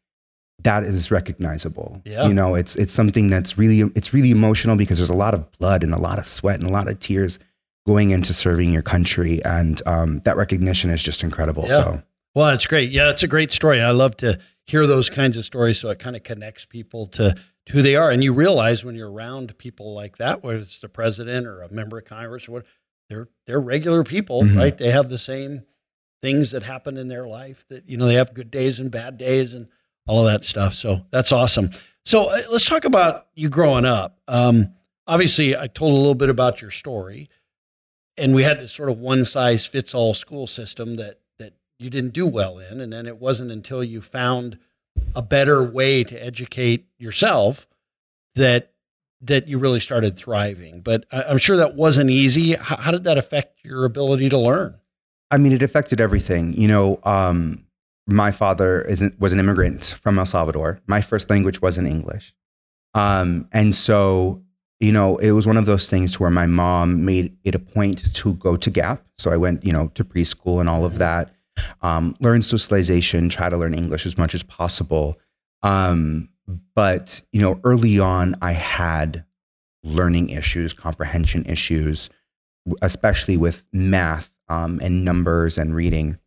that 0.62 0.84
is 0.84 1.10
recognizable. 1.10 2.02
Yeah. 2.04 2.28
You 2.28 2.34
know, 2.34 2.54
it's 2.54 2.76
it's 2.76 2.92
something 2.92 3.28
that's 3.30 3.58
really 3.58 3.80
it's 3.94 4.14
really 4.14 4.30
emotional 4.30 4.76
because 4.76 4.98
there's 4.98 5.10
a 5.10 5.14
lot 5.14 5.34
of 5.34 5.50
blood 5.58 5.82
and 5.82 5.92
a 5.92 5.98
lot 5.98 6.18
of 6.18 6.28
sweat 6.28 6.60
and 6.60 6.68
a 6.68 6.72
lot 6.72 6.88
of 6.88 7.00
tears 7.00 7.38
going 7.86 8.10
into 8.10 8.32
serving 8.32 8.72
your 8.72 8.82
country, 8.82 9.42
and 9.44 9.80
um, 9.86 10.20
that 10.20 10.36
recognition 10.36 10.90
is 10.90 11.02
just 11.02 11.22
incredible. 11.22 11.64
Yeah. 11.64 11.76
So 11.76 12.02
Well, 12.36 12.48
that's 12.50 12.66
great. 12.66 12.90
Yeah, 12.92 13.08
it's 13.10 13.22
a 13.22 13.26
great 13.28 13.50
story. 13.50 13.80
I 13.80 13.92
love 13.92 14.14
to 14.18 14.38
hear 14.66 14.86
those 14.86 15.08
kinds 15.08 15.38
of 15.38 15.46
stories 15.46 15.78
so 15.78 15.88
it 15.88 15.98
kind 15.98 16.14
of 16.14 16.22
connects 16.22 16.66
people 16.66 17.06
to, 17.08 17.34
to 17.64 17.72
who 17.72 17.80
they 17.80 17.96
are. 17.96 18.10
And 18.10 18.22
you 18.22 18.34
realize 18.34 18.84
when 18.84 18.94
you're 18.94 19.10
around 19.10 19.56
people 19.56 19.94
like 19.94 20.18
that, 20.18 20.44
whether 20.44 20.58
it's 20.58 20.78
the 20.78 20.90
president 20.90 21.46
or 21.46 21.62
a 21.62 21.72
member 21.72 21.96
of 21.96 22.04
Congress 22.04 22.46
or 22.46 22.52
what, 22.52 22.66
they're 23.08 23.28
they're 23.46 23.58
regular 23.60 24.04
people, 24.04 24.42
Mhm. 24.42 24.54
right? 24.58 24.76
They 24.76 24.90
have 24.90 25.08
the 25.08 25.18
same 25.18 25.62
things 26.20 26.50
that 26.50 26.62
happen 26.64 26.98
in 26.98 27.08
their 27.08 27.26
life 27.26 27.64
that 27.70 27.88
you 27.88 27.96
know 27.96 28.04
they 28.06 28.14
have 28.16 28.34
good 28.34 28.50
days 28.50 28.78
and 28.80 28.90
bad 28.90 29.16
days 29.16 29.54
and 29.54 29.68
all 30.06 30.26
of 30.26 30.30
that 30.30 30.44
stuff. 30.44 30.74
So 30.74 31.06
that's 31.10 31.32
awesome. 31.32 31.70
So 32.04 32.26
uh, 32.26 32.42
let's 32.50 32.66
talk 32.68 32.84
about 32.84 33.28
you 33.34 33.48
growing 33.48 33.86
up. 33.86 34.18
Um, 34.28 34.74
obviously, 35.06 35.56
I 35.56 35.68
told 35.68 35.92
a 35.92 35.96
little 35.96 36.14
bit 36.14 36.28
about 36.28 36.60
your 36.60 36.70
story, 36.70 37.30
and 38.18 38.34
we 38.34 38.42
had 38.42 38.60
this 38.60 38.72
sort 38.72 38.90
of 38.90 38.98
one 38.98 39.24
size 39.24 39.64
fits 39.64 39.94
all 39.94 40.12
school 40.12 40.46
system 40.46 40.96
that 40.96 41.20
you 41.78 41.90
didn't 41.90 42.12
do 42.12 42.26
well 42.26 42.58
in, 42.58 42.80
and 42.80 42.92
then 42.92 43.06
it 43.06 43.18
wasn't 43.18 43.50
until 43.50 43.84
you 43.84 44.00
found 44.00 44.58
a 45.14 45.22
better 45.22 45.62
way 45.62 46.04
to 46.04 46.24
educate 46.24 46.86
yourself 46.98 47.66
that 48.34 48.72
that 49.22 49.48
you 49.48 49.58
really 49.58 49.80
started 49.80 50.16
thriving. 50.16 50.80
But 50.80 51.06
I'm 51.10 51.38
sure 51.38 51.56
that 51.56 51.74
wasn't 51.74 52.10
easy. 52.10 52.54
How, 52.54 52.76
how 52.76 52.90
did 52.90 53.04
that 53.04 53.18
affect 53.18 53.64
your 53.64 53.84
ability 53.84 54.28
to 54.28 54.38
learn? 54.38 54.76
I 55.30 55.38
mean, 55.38 55.52
it 55.52 55.62
affected 55.62 56.00
everything. 56.00 56.52
You 56.52 56.68
know, 56.68 57.00
um, 57.02 57.66
my 58.06 58.30
father 58.30 58.82
isn't 58.82 59.18
was 59.18 59.32
an 59.32 59.40
immigrant 59.40 59.96
from 60.00 60.18
El 60.18 60.26
Salvador. 60.26 60.80
My 60.86 61.00
first 61.00 61.28
language 61.30 61.60
wasn't 61.60 61.88
English, 61.88 62.34
um, 62.94 63.48
and 63.52 63.74
so 63.74 64.42
you 64.80 64.92
know, 64.92 65.16
it 65.16 65.30
was 65.30 65.46
one 65.46 65.56
of 65.56 65.66
those 65.66 65.88
things 65.88 66.20
where 66.20 66.30
my 66.30 66.46
mom 66.46 67.04
made 67.04 67.36
it 67.44 67.54
a 67.54 67.58
point 67.58 68.14
to 68.14 68.34
go 68.34 68.56
to 68.56 68.70
Gap. 68.70 69.02
So 69.16 69.30
I 69.30 69.36
went, 69.36 69.64
you 69.64 69.72
know, 69.72 69.88
to 69.94 70.04
preschool 70.04 70.60
and 70.60 70.68
all 70.68 70.84
of 70.84 70.98
that. 70.98 71.34
Um, 71.82 72.16
learn 72.20 72.42
socialization, 72.42 73.28
try 73.28 73.48
to 73.48 73.56
learn 73.56 73.74
English 73.74 74.06
as 74.06 74.18
much 74.18 74.34
as 74.34 74.42
possible. 74.42 75.18
Um, 75.62 76.28
but 76.74 77.22
you 77.32 77.40
know, 77.40 77.60
early 77.64 77.98
on, 77.98 78.36
I 78.40 78.52
had 78.52 79.24
learning 79.82 80.30
issues, 80.30 80.72
comprehension 80.72 81.44
issues, 81.46 82.10
especially 82.82 83.36
with 83.36 83.64
math 83.72 84.30
um, 84.48 84.80
and 84.82 85.04
numbers 85.04 85.58
and 85.58 85.74
reading. 85.74 86.18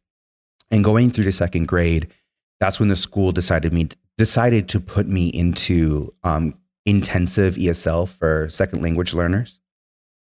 And 0.72 0.84
going 0.84 1.10
through 1.12 1.26
the 1.26 1.32
second 1.32 1.68
grade, 1.68 2.08
that's 2.60 2.80
when 2.80 2.90
the 2.90 2.96
school 2.96 3.32
decided 3.32 3.74
me 3.74 3.90
decided 4.18 4.68
to 4.68 4.82
put 4.82 5.08
me 5.08 5.30
into 5.30 6.14
um, 6.24 6.54
intensive 6.86 7.56
ESL 7.56 8.08
for 8.08 8.50
second 8.50 8.82
language 8.84 9.14
learners. 9.14 9.60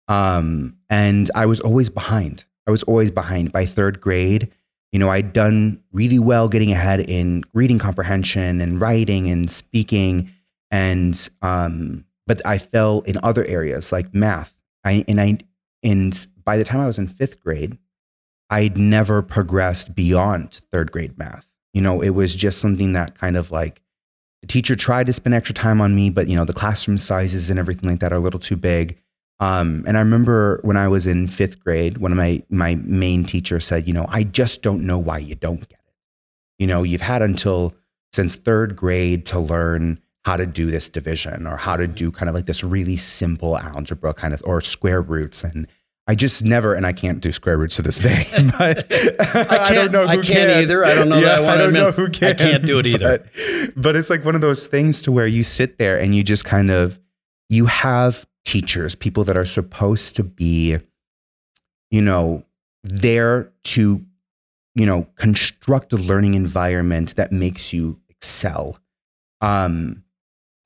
Um, 0.06 0.76
and 0.88 1.30
I 1.34 1.46
was 1.46 1.60
always 1.60 1.90
behind. 1.90 2.44
I 2.66 2.70
was 2.70 2.82
always 2.84 3.10
behind. 3.10 3.52
By 3.52 3.66
third 3.66 4.00
grade, 4.00 4.52
you 4.92 4.98
know, 4.98 5.10
I'd 5.10 5.32
done 5.32 5.82
really 5.92 6.18
well 6.18 6.48
getting 6.48 6.72
ahead 6.72 7.00
in 7.00 7.44
reading 7.54 7.78
comprehension 7.78 8.60
and 8.60 8.80
writing 8.80 9.28
and 9.28 9.50
speaking. 9.50 10.30
And, 10.70 11.28
um, 11.42 12.04
but 12.26 12.44
I 12.44 12.58
fell 12.58 13.00
in 13.02 13.16
other 13.22 13.44
areas 13.44 13.92
like 13.92 14.14
math. 14.14 14.54
I, 14.84 15.04
and 15.06 15.20
I, 15.20 15.38
and 15.82 16.26
by 16.44 16.56
the 16.56 16.64
time 16.64 16.80
I 16.80 16.86
was 16.86 16.98
in 16.98 17.06
fifth 17.06 17.40
grade, 17.40 17.78
I'd 18.50 18.76
never 18.76 19.22
progressed 19.22 19.94
beyond 19.94 20.60
third 20.72 20.90
grade 20.90 21.16
math. 21.16 21.46
You 21.72 21.82
know, 21.82 22.00
it 22.00 22.10
was 22.10 22.34
just 22.34 22.58
something 22.58 22.92
that 22.94 23.16
kind 23.16 23.36
of 23.36 23.52
like 23.52 23.80
the 24.40 24.48
teacher 24.48 24.74
tried 24.74 25.06
to 25.06 25.12
spend 25.12 25.34
extra 25.34 25.54
time 25.54 25.80
on 25.80 25.94
me, 25.94 26.10
but 26.10 26.26
you 26.26 26.34
know, 26.34 26.44
the 26.44 26.52
classroom 26.52 26.98
sizes 26.98 27.48
and 27.50 27.58
everything 27.58 27.88
like 27.88 28.00
that 28.00 28.12
are 28.12 28.16
a 28.16 28.20
little 28.20 28.40
too 28.40 28.56
big. 28.56 28.98
Um, 29.40 29.84
and 29.86 29.96
I 29.96 30.00
remember 30.00 30.60
when 30.62 30.76
I 30.76 30.86
was 30.86 31.06
in 31.06 31.26
fifth 31.26 31.64
grade, 31.64 31.98
one 31.98 32.12
of 32.12 32.18
my 32.18 32.42
my 32.50 32.74
main 32.76 33.24
teachers 33.24 33.66
said, 33.66 33.88
you 33.88 33.94
know, 33.94 34.06
I 34.08 34.22
just 34.22 34.62
don't 34.62 34.86
know 34.86 34.98
why 34.98 35.18
you 35.18 35.34
don't 35.34 35.60
get 35.60 35.78
it. 35.86 35.94
You 36.58 36.66
know, 36.66 36.82
you've 36.82 37.00
had 37.00 37.22
until 37.22 37.74
since 38.12 38.36
third 38.36 38.76
grade 38.76 39.24
to 39.26 39.38
learn 39.38 39.98
how 40.24 40.36
to 40.36 40.44
do 40.44 40.70
this 40.70 40.90
division 40.90 41.46
or 41.46 41.56
how 41.56 41.76
to 41.76 41.86
do 41.86 42.12
kind 42.12 42.28
of 42.28 42.34
like 42.34 42.44
this 42.44 42.62
really 42.62 42.98
simple 42.98 43.58
algebra 43.58 44.12
kind 44.12 44.34
of 44.34 44.42
or 44.44 44.60
square 44.60 45.00
roots 45.00 45.42
and 45.42 45.66
I 46.10 46.16
just 46.16 46.44
never, 46.44 46.74
and 46.74 46.84
I 46.84 46.92
can't 46.92 47.20
do 47.20 47.30
square 47.30 47.56
roots 47.56 47.76
to 47.76 47.82
this 47.82 48.00
day. 48.00 48.26
But 48.58 48.92
I, 48.92 49.58
I, 49.70 49.74
don't 49.74 49.92
know 49.92 50.02
who 50.02 50.08
I 50.08 50.14
can't 50.16 50.26
can. 50.26 50.62
either. 50.62 50.84
I 50.84 50.96
don't 50.96 51.08
know 51.08 51.18
yeah, 51.18 51.38
that 51.38 51.44
I, 51.44 51.54
I 51.54 51.56
don't 51.56 51.72
know 51.72 51.92
who 51.92 52.10
can. 52.10 52.30
I 52.30 52.34
can't 52.34 52.66
do 52.66 52.80
it 52.80 52.86
either. 52.86 53.18
But, 53.18 53.74
but 53.76 53.94
it's 53.94 54.10
like 54.10 54.24
one 54.24 54.34
of 54.34 54.40
those 54.40 54.66
things 54.66 55.02
to 55.02 55.12
where 55.12 55.28
you 55.28 55.44
sit 55.44 55.78
there 55.78 56.00
and 56.00 56.12
you 56.12 56.24
just 56.24 56.44
kind 56.44 56.68
of 56.72 56.98
you 57.48 57.66
have 57.66 58.26
teachers, 58.50 58.96
people 58.96 59.22
that 59.22 59.36
are 59.36 59.46
supposed 59.46 60.16
to 60.16 60.24
be, 60.24 60.76
you 61.88 62.02
know, 62.02 62.44
there 62.82 63.52
to, 63.62 64.04
you 64.74 64.86
know, 64.86 65.06
construct 65.14 65.92
a 65.92 65.96
learning 65.96 66.34
environment 66.34 67.14
that 67.14 67.30
makes 67.30 67.72
you 67.72 68.00
excel. 68.08 68.80
Um, 69.40 70.02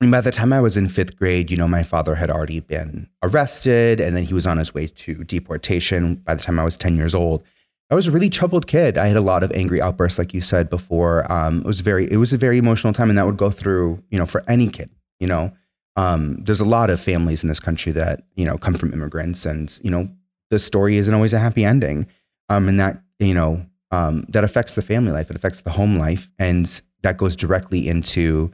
and 0.01 0.09
by 0.09 0.21
the 0.21 0.31
time 0.31 0.51
I 0.51 0.61
was 0.61 0.77
in 0.77 0.89
fifth 0.89 1.15
grade, 1.15 1.51
you 1.51 1.57
know, 1.57 1.67
my 1.67 1.83
father 1.83 2.15
had 2.15 2.31
already 2.31 2.59
been 2.59 3.07
arrested 3.21 3.99
and 3.99 4.15
then 4.15 4.23
he 4.23 4.33
was 4.33 4.47
on 4.47 4.57
his 4.57 4.73
way 4.73 4.87
to 4.87 5.23
deportation 5.23 6.15
by 6.15 6.33
the 6.33 6.41
time 6.41 6.59
I 6.59 6.65
was 6.65 6.77
10 6.77 6.97
years 6.97 7.13
old. 7.13 7.43
I 7.91 7.93
was 7.93 8.07
a 8.07 8.11
really 8.11 8.31
troubled 8.31 8.65
kid. 8.65 8.97
I 8.97 9.09
had 9.09 9.15
a 9.15 9.21
lot 9.21 9.43
of 9.43 9.51
angry 9.51 9.79
outbursts, 9.79 10.17
like 10.17 10.33
you 10.33 10.41
said 10.41 10.71
before. 10.71 11.31
Um, 11.31 11.59
it 11.59 11.67
was 11.67 11.81
very, 11.81 12.11
it 12.11 12.17
was 12.17 12.33
a 12.33 12.37
very 12.37 12.57
emotional 12.57 12.93
time, 12.93 13.09
and 13.09 13.17
that 13.19 13.27
would 13.27 13.37
go 13.37 13.51
through, 13.51 14.01
you 14.09 14.17
know, 14.17 14.25
for 14.25 14.43
any 14.47 14.69
kid. 14.69 14.89
You 15.19 15.27
know, 15.27 15.53
um, 15.95 16.43
there's 16.43 16.59
a 16.59 16.65
lot 16.65 16.89
of 16.89 16.99
families 16.99 17.43
in 17.43 17.49
this 17.49 17.59
country 17.59 17.91
that 17.93 18.23
you 18.35 18.45
know 18.45 18.57
come 18.57 18.75
from 18.75 18.93
immigrants, 18.93 19.45
and 19.45 19.79
you 19.83 19.89
know, 19.89 20.09
the 20.49 20.59
story 20.59 20.97
isn't 20.97 21.13
always 21.13 21.33
a 21.33 21.39
happy 21.39 21.63
ending, 21.63 22.07
um, 22.49 22.67
and 22.67 22.79
that 22.79 23.01
you 23.19 23.33
know 23.33 23.65
um, 23.91 24.25
that 24.29 24.43
affects 24.43 24.75
the 24.75 24.81
family 24.81 25.11
life, 25.11 25.29
it 25.29 25.35
affects 25.35 25.61
the 25.61 25.71
home 25.71 25.97
life, 25.97 26.31
and 26.37 26.81
that 27.01 27.17
goes 27.17 27.35
directly 27.35 27.87
into 27.87 28.51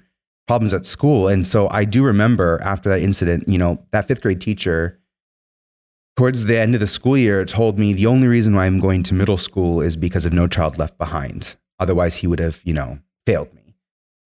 problems 0.48 0.74
at 0.74 0.86
school. 0.86 1.28
And 1.28 1.46
so 1.46 1.70
I 1.70 1.86
do 1.86 2.04
remember 2.04 2.60
after 2.64 2.90
that 2.90 3.02
incident, 3.02 3.48
you 3.48 3.58
know, 3.58 3.86
that 3.92 4.08
fifth 4.08 4.22
grade 4.22 4.42
teacher 4.42 5.00
towards 6.18 6.46
the 6.46 6.60
end 6.60 6.74
of 6.74 6.82
the 6.82 6.88
school 6.88 7.18
year 7.18 7.46
told 7.46 7.80
me 7.80 7.94
the 7.94 8.06
only 8.06 8.28
reason 8.28 8.56
why 8.56 8.66
I'm 8.66 8.80
going 8.80 9.04
to 9.04 9.14
middle 9.14 9.38
school 9.38 9.82
is 9.82 9.96
because 9.96 10.26
of 10.26 10.34
No 10.34 10.48
Child 10.48 10.78
Left 10.78 10.98
Behind. 10.98 11.56
Otherwise, 11.80 12.18
he 12.18 12.28
would 12.28 12.40
have, 12.40 12.60
you 12.64 12.74
know, 12.74 13.00
failed 13.26 13.54
me. 13.54 13.61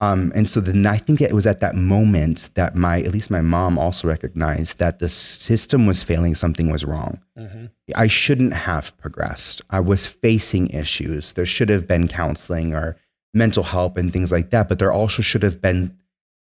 Um, 0.01 0.33
and 0.35 0.49
so 0.49 0.59
then 0.59 0.85
I 0.85 0.97
think 0.97 1.21
it 1.21 1.31
was 1.31 1.47
at 1.47 1.61
that 1.61 1.75
moment 1.75 2.49
that 2.55 2.75
my, 2.75 3.01
at 3.01 3.13
least 3.13 3.31
my 3.31 3.41
mom 3.41 3.77
also 3.77 4.07
recognized 4.07 4.77
that 4.79 4.99
the 4.99 5.07
system 5.07 5.85
was 5.85 6.03
failing, 6.03 6.35
something 6.35 6.69
was 6.69 6.83
wrong. 6.83 7.21
Mm-hmm. 7.37 7.67
I 7.95 8.07
shouldn't 8.07 8.53
have 8.53 8.97
progressed. 8.97 9.61
I 9.69 9.79
was 9.79 10.05
facing 10.05 10.67
issues. 10.69 11.33
There 11.33 11.45
should 11.45 11.69
have 11.69 11.87
been 11.87 12.07
counseling 12.09 12.73
or 12.73 12.97
mental 13.33 13.63
help 13.63 13.97
and 13.97 14.11
things 14.11 14.31
like 14.31 14.49
that, 14.49 14.67
but 14.67 14.79
there 14.79 14.91
also 14.91 15.21
should 15.21 15.43
have 15.43 15.61
been 15.61 15.97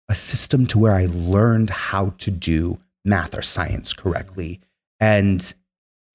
a 0.10 0.15
system 0.15 0.65
to 0.67 0.79
where 0.79 0.93
I 0.93 1.05
learned 1.05 1.69
how 1.69 2.10
to 2.17 2.31
do 2.31 2.79
math 3.05 3.38
or 3.38 3.41
science 3.41 3.93
correctly. 3.93 4.62
And 5.00 5.53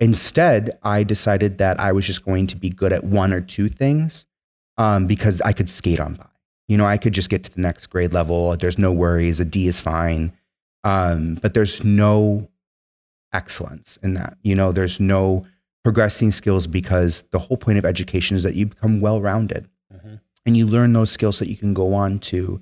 instead, 0.01 0.79
I 0.83 1.05
decided 1.05 1.59
that 1.59 1.79
I 1.79 1.93
was 1.93 2.07
just 2.07 2.25
going 2.25 2.47
to 2.49 2.57
be 2.57 2.71
good 2.71 2.93
at 2.93 3.05
one 3.05 3.33
or 3.33 3.41
two 3.41 3.69
things 3.69 4.27
um, 4.77 5.07
because 5.07 5.41
I 5.43 5.53
could 5.53 5.71
skate 5.71 6.01
on 6.01 6.15
by. 6.15 6.27
You 6.69 6.77
know, 6.77 6.87
I 6.87 6.99
could 6.99 7.15
just 7.15 7.31
get 7.31 7.45
to 7.45 7.55
the 7.55 7.61
next 7.61 7.87
grade 7.87 8.13
level. 8.13 8.57
There's 8.57 8.79
no 8.79 8.93
worries. 8.93 9.41
A 9.41 9.45
D 9.45 9.67
is 9.67 9.81
fine. 9.81 10.33
Um, 10.85 11.35
but 11.37 11.55
there's 11.55 11.83
no 11.83 12.49
excellence 13.33 13.99
in 14.03 14.15
that. 14.15 14.37
You 14.43 14.55
know, 14.55 14.73
there's 14.73 15.01
no 15.01 15.47
progressing 15.85 16.31
skills 16.31 16.67
because 16.67 17.23
the 17.31 17.39
whole 17.39 17.57
point 17.57 17.79
of 17.79 17.85
education 17.85 18.37
is 18.37 18.43
that 18.43 18.55
you 18.55 18.67
become 18.67 19.01
well 19.01 19.21
rounded 19.21 19.69
mm-hmm. 19.95 20.17
and 20.45 20.57
you 20.57 20.67
learn 20.67 20.93
those 20.93 21.11
skills 21.11 21.39
that 21.39 21.49
you 21.49 21.57
can 21.57 21.73
go 21.73 21.95
on 21.95 22.19
to 22.19 22.61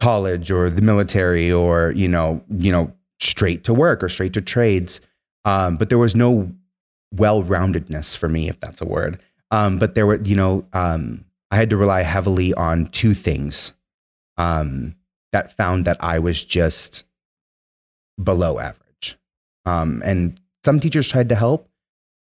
college 0.00 0.50
or 0.50 0.68
the 0.68 0.82
military 0.82 1.50
or 1.50 1.92
you 1.92 2.08
know 2.08 2.42
you 2.50 2.72
know 2.72 2.92
straight 3.18 3.64
to 3.64 3.72
work 3.72 4.02
or 4.02 4.08
straight 4.08 4.32
to 4.32 4.40
trades 4.40 5.00
um, 5.44 5.76
but 5.76 5.88
there 5.88 5.98
was 5.98 6.16
no 6.16 6.52
well-roundedness 7.12 8.16
for 8.16 8.28
me 8.28 8.48
if 8.48 8.58
that's 8.60 8.80
a 8.80 8.86
word 8.86 9.18
um, 9.50 9.78
but 9.78 9.94
there 9.94 10.06
were 10.06 10.20
you 10.22 10.36
know 10.36 10.62
um, 10.72 11.24
i 11.50 11.56
had 11.56 11.70
to 11.70 11.76
rely 11.76 12.02
heavily 12.02 12.52
on 12.54 12.86
two 12.86 13.14
things 13.14 13.72
um, 14.36 14.94
that 15.32 15.56
found 15.56 15.84
that 15.84 15.96
i 16.00 16.18
was 16.18 16.44
just 16.44 17.04
below 18.22 18.58
average 18.58 19.18
um, 19.66 20.02
and 20.04 20.40
some 20.64 20.80
teachers 20.80 21.08
tried 21.08 21.28
to 21.28 21.34
help 21.34 21.68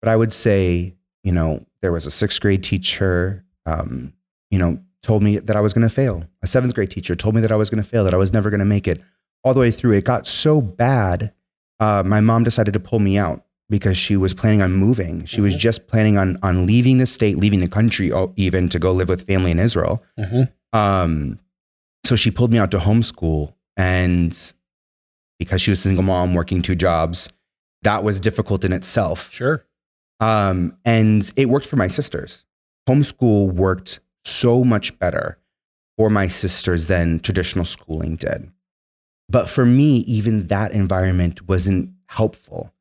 but 0.01 0.09
i 0.09 0.15
would 0.15 0.33
say 0.33 0.95
you 1.23 1.31
know 1.31 1.65
there 1.81 1.91
was 1.91 2.05
a 2.05 2.11
sixth 2.11 2.41
grade 2.41 2.63
teacher 2.63 3.43
um, 3.65 4.13
you 4.49 4.59
know 4.59 4.79
told 5.03 5.21
me 5.21 5.37
that 5.37 5.55
I 5.55 5.61
was 5.61 5.73
going 5.73 5.87
to 5.87 5.93
fail. 5.93 6.23
A 6.41 6.47
seventh 6.47 6.73
grade 6.73 6.89
teacher 6.89 7.15
told 7.15 7.35
me 7.35 7.41
that 7.41 7.51
I 7.51 7.57
was 7.57 7.69
going 7.69 7.83
to 7.83 7.87
fail, 7.87 8.05
that 8.05 8.13
I 8.13 8.17
was 8.17 8.33
never 8.33 8.49
going 8.49 8.59
to 8.59 8.65
make 8.65 8.87
it. 8.87 9.01
All 9.43 9.53
the 9.53 9.59
way 9.59 9.69
through, 9.69 9.91
it 9.91 10.05
got 10.05 10.25
so 10.25 10.61
bad. 10.61 11.33
Uh, 11.79 12.01
my 12.05 12.21
mom 12.21 12.43
decided 12.43 12.73
to 12.73 12.79
pull 12.79 12.99
me 12.99 13.17
out 13.17 13.43
because 13.73 13.97
she 13.97 14.15
was 14.15 14.35
planning 14.35 14.61
on 14.61 14.71
moving. 14.71 15.25
She 15.25 15.37
mm-hmm. 15.37 15.45
was 15.45 15.55
just 15.55 15.87
planning 15.87 16.15
on 16.15 16.37
on 16.43 16.67
leaving 16.67 16.99
the 16.99 17.07
state, 17.07 17.37
leaving 17.37 17.57
the 17.57 17.67
country, 17.67 18.11
even 18.35 18.69
to 18.69 18.77
go 18.77 18.91
live 18.91 19.09
with 19.09 19.25
family 19.25 19.49
in 19.49 19.57
Israel. 19.57 20.03
Mm-hmm. 20.19 20.77
Um, 20.77 21.39
so 22.05 22.15
she 22.15 22.29
pulled 22.29 22.51
me 22.51 22.59
out 22.59 22.69
to 22.69 22.77
homeschool, 22.77 23.55
and 23.75 24.53
because 25.39 25.59
she 25.59 25.71
was 25.71 25.79
a 25.79 25.81
single 25.81 26.03
mom 26.03 26.35
working 26.35 26.61
two 26.61 26.75
jobs, 26.75 27.29
that 27.81 28.03
was 28.03 28.19
difficult 28.19 28.63
in 28.63 28.73
itself. 28.73 29.31
Sure. 29.31 29.65
Um, 30.19 30.77
and 30.85 31.33
it 31.35 31.49
worked 31.49 31.65
for 31.65 31.77
my 31.77 31.87
sisters. 31.87 32.45
Homeschool 32.87 33.53
worked 33.53 34.01
so 34.23 34.63
much 34.63 34.99
better 34.99 35.39
for 35.97 36.11
my 36.11 36.27
sisters 36.27 36.85
than 36.85 37.19
traditional 37.19 37.65
schooling 37.65 38.17
did. 38.17 38.51
But 39.29 39.49
for 39.49 39.65
me, 39.65 39.97
even 40.01 40.45
that 40.47 40.73
environment 40.73 41.47
wasn't 41.47 41.91
helpful. 42.05 42.71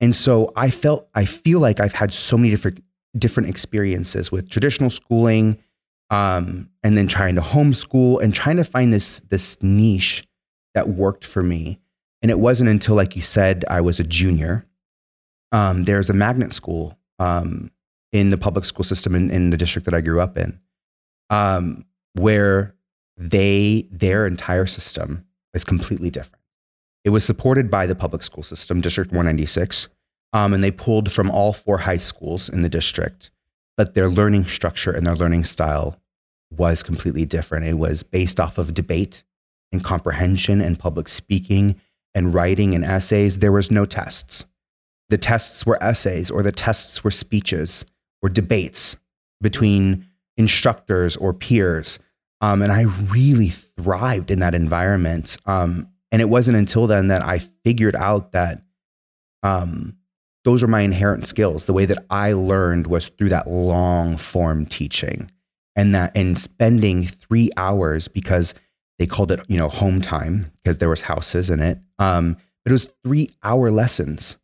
And 0.00 0.14
so 0.14 0.52
I 0.56 0.70
felt, 0.70 1.08
I 1.14 1.24
feel 1.24 1.60
like 1.60 1.80
I've 1.80 1.94
had 1.94 2.12
so 2.12 2.36
many 2.36 2.50
different, 2.50 2.82
different 3.16 3.48
experiences 3.48 4.30
with 4.30 4.50
traditional 4.50 4.90
schooling 4.90 5.58
um, 6.10 6.70
and 6.82 6.96
then 6.96 7.08
trying 7.08 7.34
to 7.36 7.40
homeschool 7.40 8.22
and 8.22 8.34
trying 8.34 8.56
to 8.56 8.64
find 8.64 8.92
this, 8.92 9.20
this 9.20 9.62
niche 9.62 10.24
that 10.74 10.88
worked 10.88 11.24
for 11.24 11.42
me. 11.42 11.80
And 12.22 12.30
it 12.30 12.38
wasn't 12.38 12.70
until, 12.70 12.94
like 12.94 13.16
you 13.16 13.22
said, 13.22 13.64
I 13.68 13.80
was 13.80 13.98
a 13.98 14.04
junior. 14.04 14.66
Um, 15.52 15.84
there's 15.84 16.10
a 16.10 16.14
magnet 16.14 16.52
school 16.52 16.98
um, 17.18 17.70
in 18.12 18.30
the 18.30 18.38
public 18.38 18.64
school 18.64 18.84
system 18.84 19.14
in, 19.14 19.30
in 19.30 19.50
the 19.50 19.56
district 19.56 19.84
that 19.86 19.94
I 19.94 20.00
grew 20.00 20.20
up 20.20 20.36
in 20.36 20.60
um, 21.30 21.84
where 22.14 22.74
they 23.16 23.88
their 23.90 24.26
entire 24.26 24.66
system 24.66 25.26
is 25.54 25.64
completely 25.64 26.10
different. 26.10 26.35
It 27.06 27.10
was 27.10 27.24
supported 27.24 27.70
by 27.70 27.86
the 27.86 27.94
public 27.94 28.24
school 28.24 28.42
system, 28.42 28.80
District 28.80 29.12
196, 29.12 29.86
um, 30.32 30.52
and 30.52 30.60
they 30.60 30.72
pulled 30.72 31.12
from 31.12 31.30
all 31.30 31.52
four 31.52 31.78
high 31.78 31.98
schools 31.98 32.48
in 32.48 32.62
the 32.62 32.68
district. 32.68 33.30
But 33.76 33.94
their 33.94 34.10
learning 34.10 34.46
structure 34.46 34.90
and 34.90 35.06
their 35.06 35.14
learning 35.14 35.44
style 35.44 36.00
was 36.50 36.82
completely 36.82 37.24
different. 37.24 37.64
It 37.64 37.74
was 37.74 38.02
based 38.02 38.40
off 38.40 38.58
of 38.58 38.74
debate 38.74 39.22
and 39.70 39.84
comprehension 39.84 40.60
and 40.60 40.80
public 40.80 41.08
speaking 41.08 41.80
and 42.12 42.34
writing 42.34 42.74
and 42.74 42.84
essays. 42.84 43.38
There 43.38 43.52
was 43.52 43.70
no 43.70 43.86
tests. 43.86 44.44
The 45.08 45.18
tests 45.18 45.64
were 45.64 45.80
essays 45.80 46.28
or 46.28 46.42
the 46.42 46.50
tests 46.50 47.04
were 47.04 47.12
speeches 47.12 47.84
or 48.20 48.28
debates 48.28 48.96
between 49.40 50.08
instructors 50.36 51.16
or 51.16 51.32
peers. 51.32 52.00
Um, 52.40 52.62
and 52.62 52.72
I 52.72 52.82
really 52.82 53.50
thrived 53.50 54.32
in 54.32 54.40
that 54.40 54.56
environment. 54.56 55.36
Um, 55.46 55.92
and 56.16 56.22
it 56.22 56.30
wasn't 56.30 56.56
until 56.56 56.86
then 56.86 57.08
that 57.08 57.22
I 57.22 57.40
figured 57.62 57.94
out 57.94 58.32
that 58.32 58.62
um, 59.42 59.98
those 60.46 60.62
are 60.62 60.66
my 60.66 60.80
inherent 60.80 61.26
skills. 61.26 61.66
The 61.66 61.74
way 61.74 61.84
that 61.84 62.06
I 62.08 62.32
learned 62.32 62.86
was 62.86 63.08
through 63.08 63.28
that 63.28 63.46
long 63.50 64.16
form 64.16 64.64
teaching 64.64 65.30
and 65.74 65.94
that 65.94 66.12
and 66.16 66.38
spending 66.38 67.06
three 67.06 67.50
hours 67.58 68.08
because 68.08 68.54
they 68.98 69.04
called 69.04 69.30
it, 69.30 69.40
you 69.46 69.58
know, 69.58 69.68
home 69.68 70.00
time 70.00 70.52
because 70.64 70.78
there 70.78 70.88
was 70.88 71.02
houses 71.02 71.50
in 71.50 71.60
it. 71.60 71.80
Um, 71.98 72.38
but 72.64 72.70
it 72.70 72.72
was 72.72 72.88
three 73.04 73.28
hour 73.42 73.70
lessons. 73.70 74.38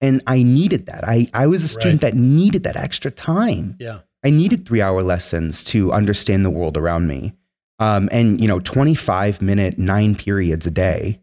And 0.00 0.22
I 0.26 0.42
needed 0.42 0.86
that. 0.86 1.06
I, 1.06 1.26
I 1.34 1.46
was 1.46 1.62
a 1.62 1.68
student 1.68 2.02
Right. 2.02 2.12
that 2.14 2.18
needed 2.18 2.62
that 2.64 2.76
extra 2.76 3.10
time. 3.10 3.76
Yeah. 3.78 3.98
I 4.24 4.30
needed 4.30 4.64
three 4.66 4.80
hour 4.80 5.02
lessons 5.02 5.62
to 5.64 5.92
understand 5.92 6.42
the 6.42 6.50
world 6.50 6.78
around 6.78 7.06
me. 7.06 7.34
Um, 7.82 8.08
and 8.12 8.40
you 8.40 8.46
know, 8.48 8.60
25 8.60 9.42
minute, 9.42 9.78
nine 9.78 10.14
periods 10.14 10.66
a 10.66 10.70
day 10.70 11.20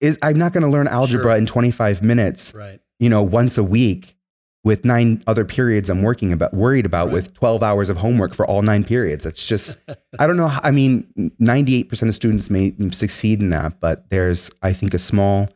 is 0.00 0.18
I'm 0.22 0.38
not 0.38 0.52
going 0.52 0.62
to 0.62 0.68
learn 0.68 0.86
algebra 0.86 1.22
Sure. 1.32 1.36
in 1.36 1.46
25 1.46 2.02
minutes, 2.02 2.52
Right. 2.54 2.80
you 3.00 3.08
know, 3.08 3.22
once 3.22 3.58
a 3.58 3.64
week 3.64 4.16
with 4.62 4.84
nine 4.84 5.22
other 5.26 5.44
periods 5.44 5.90
I'm 5.90 6.02
working 6.02 6.32
about, 6.32 6.54
worried 6.54 6.86
about 6.86 7.06
Right. 7.06 7.14
with 7.14 7.34
12 7.34 7.62
hours 7.62 7.88
of 7.88 7.96
homework 7.98 8.34
for 8.34 8.46
all 8.46 8.62
nine 8.62 8.84
periods. 8.84 9.26
It's 9.26 9.44
just, 9.46 9.76
I 10.18 10.26
don't 10.26 10.36
know. 10.36 10.52
I 10.62 10.70
mean, 10.70 11.06
98% 11.40 12.08
of 12.08 12.14
students 12.14 12.48
may 12.50 12.72
succeed 12.92 13.40
in 13.40 13.50
that, 13.50 13.80
but 13.80 14.08
there's, 14.10 14.50
I 14.62 14.72
think, 14.72 14.94
a 14.94 14.98
small 14.98 15.48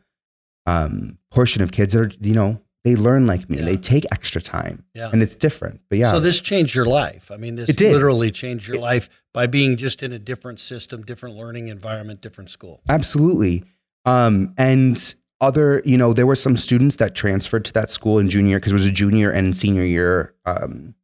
um, 0.65 1.17
portion 1.31 1.61
of 1.63 1.71
kids 1.71 1.93
that 1.93 1.99
are, 2.01 2.11
you 2.19 2.33
know, 2.33 2.61
they 2.83 2.95
learn 2.95 3.27
like 3.27 3.49
me. 3.49 3.57
Yeah. 3.57 3.65
They 3.65 3.75
take 3.77 4.05
extra 4.11 4.41
time 4.41 4.85
Yeah. 4.93 5.09
and 5.11 5.21
it's 5.21 5.35
different. 5.35 5.81
But 5.89 5.97
yeah. 5.99 6.11
So 6.11 6.19
this 6.19 6.39
changed 6.39 6.73
your 6.75 6.85
life. 6.85 7.29
I 7.31 7.37
mean, 7.37 7.55
this 7.55 7.69
It 7.69 7.77
did. 7.77 7.91
literally 7.93 8.31
changed 8.31 8.67
your 8.67 8.77
life 8.79 9.09
by 9.33 9.47
being 9.47 9.75
just 9.77 10.01
in 10.01 10.13
a 10.13 10.19
different 10.19 10.59
system, 10.59 11.03
different 11.03 11.35
learning 11.35 11.67
environment, 11.67 12.21
different 12.21 12.49
school. 12.49 12.81
Absolutely. 12.87 13.63
Um, 14.05 14.53
and 14.57 15.13
other, 15.41 15.81
you 15.85 15.97
know, 15.97 16.13
there 16.13 16.25
were 16.25 16.35
some 16.35 16.55
students 16.57 16.95
that 16.97 17.15
transferred 17.15 17.65
to 17.65 17.73
that 17.73 17.89
school 17.91 18.17
in 18.19 18.29
junior 18.29 18.57
because 18.59 18.71
it 18.71 18.75
was 18.75 18.85
a 18.87 18.91
junior 18.91 19.29
and 19.31 19.55
senior 19.55 19.83
year 19.83 20.33
um, 20.45 20.95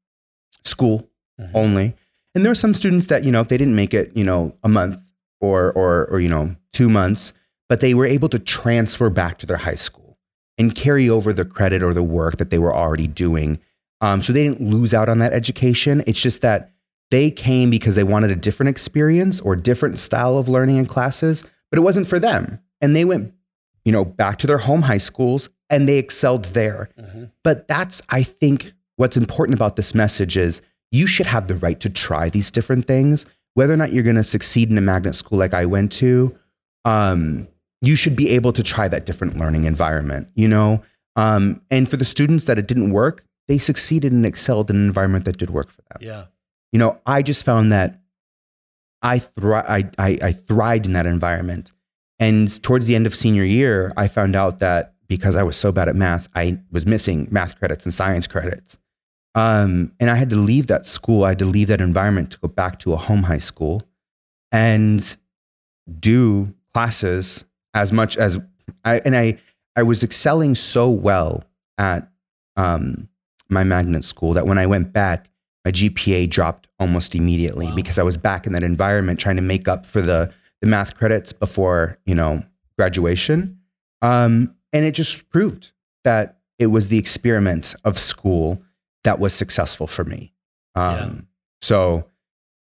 school 0.63 1.09
Mhm. 1.39 1.51
only. 1.53 1.95
And 2.33 2.43
there 2.43 2.51
were 2.51 2.55
some 2.55 2.73
students 2.73 3.05
that, 3.07 3.23
you 3.23 3.31
know, 3.31 3.41
if 3.41 3.47
they 3.47 3.57
didn't 3.57 3.75
make 3.75 3.93
it, 3.93 4.11
you 4.15 4.23
know, 4.23 4.55
a 4.63 4.67
month 4.69 4.99
or, 5.39 5.71
or, 5.73 6.05
or, 6.07 6.19
you 6.19 6.27
know, 6.29 6.55
two 6.73 6.89
months, 6.89 7.31
but 7.69 7.79
they 7.79 7.93
were 7.93 8.05
able 8.05 8.29
to 8.29 8.39
transfer 8.39 9.09
back 9.09 9.37
to 9.39 9.45
their 9.45 9.57
high 9.57 9.75
school 9.75 10.04
and 10.57 10.75
carry 10.75 11.09
over 11.09 11.33
the 11.33 11.45
credit 11.45 11.83
or 11.83 11.93
the 11.93 12.03
work 12.03 12.37
that 12.37 12.49
they 12.49 12.57
were 12.59 12.73
already 12.73 13.07
doing. 13.07 13.59
Um, 14.01 14.21
so 14.21 14.31
they 14.33 14.43
didn't 14.43 14.61
lose 14.61 14.93
out 14.93 15.09
on 15.09 15.17
that 15.19 15.33
education. 15.33 16.03
It's 16.07 16.21
just 16.21 16.41
that 16.41 16.71
they 17.11 17.31
came 17.31 17.69
because 17.69 17.95
they 17.95 18.03
wanted 18.03 18.31
a 18.31 18.35
different 18.35 18.69
experience 18.69 19.39
or 19.41 19.55
different 19.55 19.99
style 19.99 20.37
of 20.37 20.49
learning 20.49 20.77
in 20.77 20.85
classes, 20.85 21.43
but 21.69 21.77
it 21.77 21.83
wasn't 21.83 22.07
for 22.07 22.19
them. 22.19 22.59
And 22.81 22.95
they 22.95 23.05
went, 23.05 23.33
you 23.83 23.91
know, 23.91 24.03
back 24.05 24.37
to 24.39 24.47
their 24.47 24.59
home 24.59 24.83
high 24.83 24.97
schools 24.97 25.49
and 25.69 25.87
they 25.87 25.97
excelled 25.97 26.45
there. 26.45 26.89
Mhm. 26.99 27.31
But 27.43 27.67
that's, 27.67 28.01
I 28.09 28.23
think, 28.23 28.73
what's 28.97 29.17
important 29.17 29.57
about 29.57 29.75
this 29.75 29.93
message 29.93 30.37
is 30.37 30.61
you 30.91 31.07
should 31.07 31.27
have 31.27 31.47
the 31.47 31.55
right 31.55 31.79
to 31.79 31.89
try 31.89 32.29
these 32.29 32.51
different 32.51 32.87
things. 32.87 33.25
Whether 33.53 33.73
or 33.73 33.77
not 33.77 33.93
you're 33.93 34.03
going 34.03 34.15
to 34.17 34.23
succeed 34.23 34.69
in 34.69 34.77
a 34.77 34.81
magnet 34.81 35.15
school 35.15 35.37
like 35.39 35.53
I 35.53 35.65
went 35.65 35.91
to, 35.93 36.35
um, 36.83 37.47
you 37.87 37.95
should 37.95 38.15
be 38.15 38.29
able 38.29 38.53
to 38.53 38.63
try 38.63 38.87
that 38.87 39.05
different 39.05 39.37
learning 39.37 39.65
environment, 39.65 40.27
you 40.35 40.47
know? 40.47 40.83
Um, 41.15 41.61
and 41.71 41.89
for 41.89 41.97
the 41.97 42.05
students 42.05 42.45
that 42.45 42.57
it 42.57 42.67
didn't 42.67 42.91
work, 42.91 43.23
they 43.47 43.57
succeeded 43.57 44.11
and 44.11 44.25
excelled 44.25 44.69
in 44.69 44.75
an 44.75 44.85
environment 44.85 45.25
that 45.25 45.37
did 45.37 45.49
work 45.49 45.69
for 45.69 45.81
them. 45.89 45.99
Yeah. 46.01 46.25
You 46.71 46.79
know, 46.79 46.99
I 47.05 47.21
just 47.21 47.45
found 47.45 47.71
that 47.71 47.99
I, 49.01 49.19
thri- 49.19 49.53
I, 49.53 49.89
I, 49.97 50.17
I 50.21 50.31
thrived 50.31 50.85
in 50.85 50.93
that 50.93 51.05
environment. 51.05 51.71
And 52.17 52.61
towards 52.63 52.87
the 52.87 52.95
end 52.95 53.05
of 53.05 53.13
senior 53.13 53.43
year, 53.43 53.93
I 53.95 54.07
found 54.07 54.35
out 54.35 54.59
that 54.59 54.93
because 55.07 55.35
I 55.35 55.43
was 55.43 55.55
so 55.55 55.71
bad 55.71 55.87
at 55.87 55.95
math, 55.95 56.27
I 56.33 56.59
was 56.71 56.85
missing 56.85 57.27
math 57.29 57.57
credits 57.59 57.85
and 57.85 57.93
science 57.93 58.25
credits. 58.25 58.77
Um, 59.35 59.91
and 59.99 60.09
I 60.09 60.15
had 60.15 60.29
to 60.31 60.37
leave 60.37 60.67
that 60.67 60.87
school. 60.87 61.25
I 61.25 61.29
had 61.29 61.39
to 61.39 61.45
leave 61.45 61.67
that 61.67 61.81
environment 61.81 62.31
to 62.31 62.39
go 62.39 62.47
back 62.47 62.79
to 62.79 62.93
a 62.93 62.97
home 62.97 63.23
high 63.23 63.37
school 63.37 63.83
and 64.51 65.17
do 65.99 66.53
classes 66.73 67.45
as 67.75 67.91
much 67.91 68.17
as 68.17 68.39
I, 68.83 68.99
and 69.05 69.15
I, 69.15 69.37
I 69.75 69.83
was 69.83 70.01
excelling 70.03 70.55
so 70.55 70.89
well 70.89 71.43
at 71.77 72.09
um, 72.55 73.09
my 73.49 73.63
magnet 73.63 74.03
school 74.03 74.33
that 74.33 74.47
when 74.47 74.57
I 74.57 74.65
went 74.65 74.91
back, 74.93 75.29
my 75.65 75.71
GPA 75.71 76.29
dropped 76.29 76.67
almost 76.79 77.13
immediately 77.15 77.67
Wow. 77.67 77.75
because 77.75 77.99
I 77.99 78.03
was 78.03 78.17
back 78.17 78.47
in 78.47 78.53
that 78.53 78.63
environment 78.63 79.19
trying 79.19 79.35
to 79.35 79.41
make 79.41 79.67
up 79.67 79.85
for 79.85 80.01
the, 80.01 80.33
the 80.61 80.67
math 80.67 80.95
credits 80.95 81.33
before, 81.33 81.99
you 82.05 82.15
know, 82.15 82.43
graduation. 82.77 83.59
Um, 84.01 84.55
and 84.73 84.85
it 84.85 84.91
just 84.91 85.29
proved 85.29 85.71
that 86.03 86.37
it 86.59 86.67
was 86.67 86.87
the 86.87 86.97
experiment 86.97 87.75
of 87.83 87.97
school 87.97 88.61
that 89.03 89.19
was 89.19 89.33
successful 89.33 89.87
for 89.87 90.03
me. 90.05 90.33
Um, 90.75 90.95
Yeah. 90.95 91.21
So, 91.61 92.05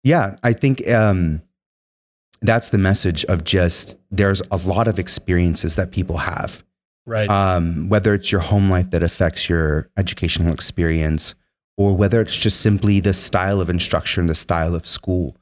yeah, 0.03 0.37
I 0.43 0.53
think 0.53 0.87
um, 0.89 1.41
that's 2.43 2.69
the 2.69 2.77
message 2.77 3.25
of 3.25 3.43
just 3.43 3.97
there's 4.11 4.41
a 4.51 4.57
lot 4.57 4.87
of 4.87 4.99
experiences 4.99 5.75
that 5.75 5.91
people 5.91 6.17
have 6.17 6.63
Right. 7.05 7.29
um, 7.29 7.89
whether 7.89 8.13
it's 8.13 8.31
your 8.31 8.41
home 8.41 8.69
life 8.69 8.91
that 8.91 9.01
affects 9.03 9.49
your 9.49 9.89
educational 9.97 10.53
experience 10.53 11.33
or 11.77 11.97
whether 11.97 12.21
it's 12.21 12.35
just 12.35 12.61
simply 12.61 12.99
the 12.99 13.13
style 13.13 13.59
of 13.59 13.69
instruction, 13.69 14.27
the 14.27 14.35
style 14.35 14.75
of 14.75 14.85
school, 14.85 15.35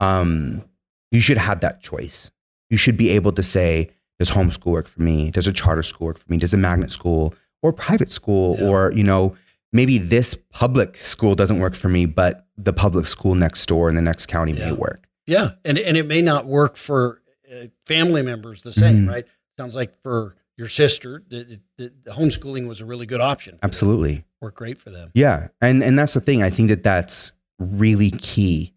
um, 0.00 0.62
you 1.10 1.20
should 1.20 1.38
have 1.38 1.60
that 1.60 1.82
choice. 1.82 2.30
You 2.70 2.76
should 2.78 2.96
be 2.96 3.10
able 3.10 3.32
to 3.32 3.42
say, 3.42 3.90
does 4.18 4.30
homeschool 4.30 4.72
work 4.72 4.86
for 4.86 5.02
me? 5.02 5.30
Does 5.30 5.46
a 5.46 5.52
charter 5.52 5.82
school 5.82 6.06
work 6.06 6.18
for 6.18 6.24
me? 6.30 6.38
Does 6.38 6.54
a 6.54 6.56
magnet 6.56 6.90
school 6.90 7.34
or 7.62 7.72
private 7.72 8.10
school 8.10 8.56
Yeah. 8.58 8.68
or, 8.68 8.92
you 8.92 9.04
know, 9.04 9.34
maybe 9.72 9.98
this 9.98 10.34
public 10.50 10.96
school 10.96 11.34
doesn't 11.34 11.58
work 11.58 11.74
for 11.74 11.88
me, 11.88 12.06
but 12.06 12.46
the 12.56 12.72
public 12.72 13.06
school 13.06 13.34
next 13.34 13.66
door 13.66 13.88
in 13.88 13.94
the 13.94 14.02
next 14.02 14.26
county 14.26 14.52
Yeah. 14.52 14.70
may 14.70 14.72
work. 14.72 15.08
Yeah, 15.26 15.52
and 15.64 15.78
and 15.78 15.96
it 15.96 16.06
may 16.06 16.22
not 16.22 16.46
work 16.46 16.76
for 16.76 17.22
uh, 17.50 17.66
family 17.86 18.22
members 18.22 18.62
the 18.62 18.72
same, 18.72 19.06
Mhm. 19.06 19.08
right? 19.10 19.26
Sounds 19.58 19.74
like 19.74 20.00
for 20.02 20.36
your 20.56 20.68
sister, 20.68 21.22
the, 21.28 21.60
the, 21.78 21.92
the 22.04 22.10
homeschooling 22.12 22.66
was 22.66 22.80
a 22.80 22.84
really 22.84 23.06
good 23.06 23.20
option. 23.20 23.52
them. 23.54 23.60
Absolutely. 23.62 24.24
worked 24.40 24.56
great 24.56 24.80
for 24.80 24.90
them. 24.90 25.10
Yeah, 25.14 25.48
and 25.60 25.82
and 25.82 25.98
that's 25.98 26.14
the 26.14 26.20
thing. 26.20 26.42
I 26.42 26.50
think 26.50 26.68
that 26.68 26.82
that's 26.82 27.32
really 27.58 28.10
key. 28.10 28.72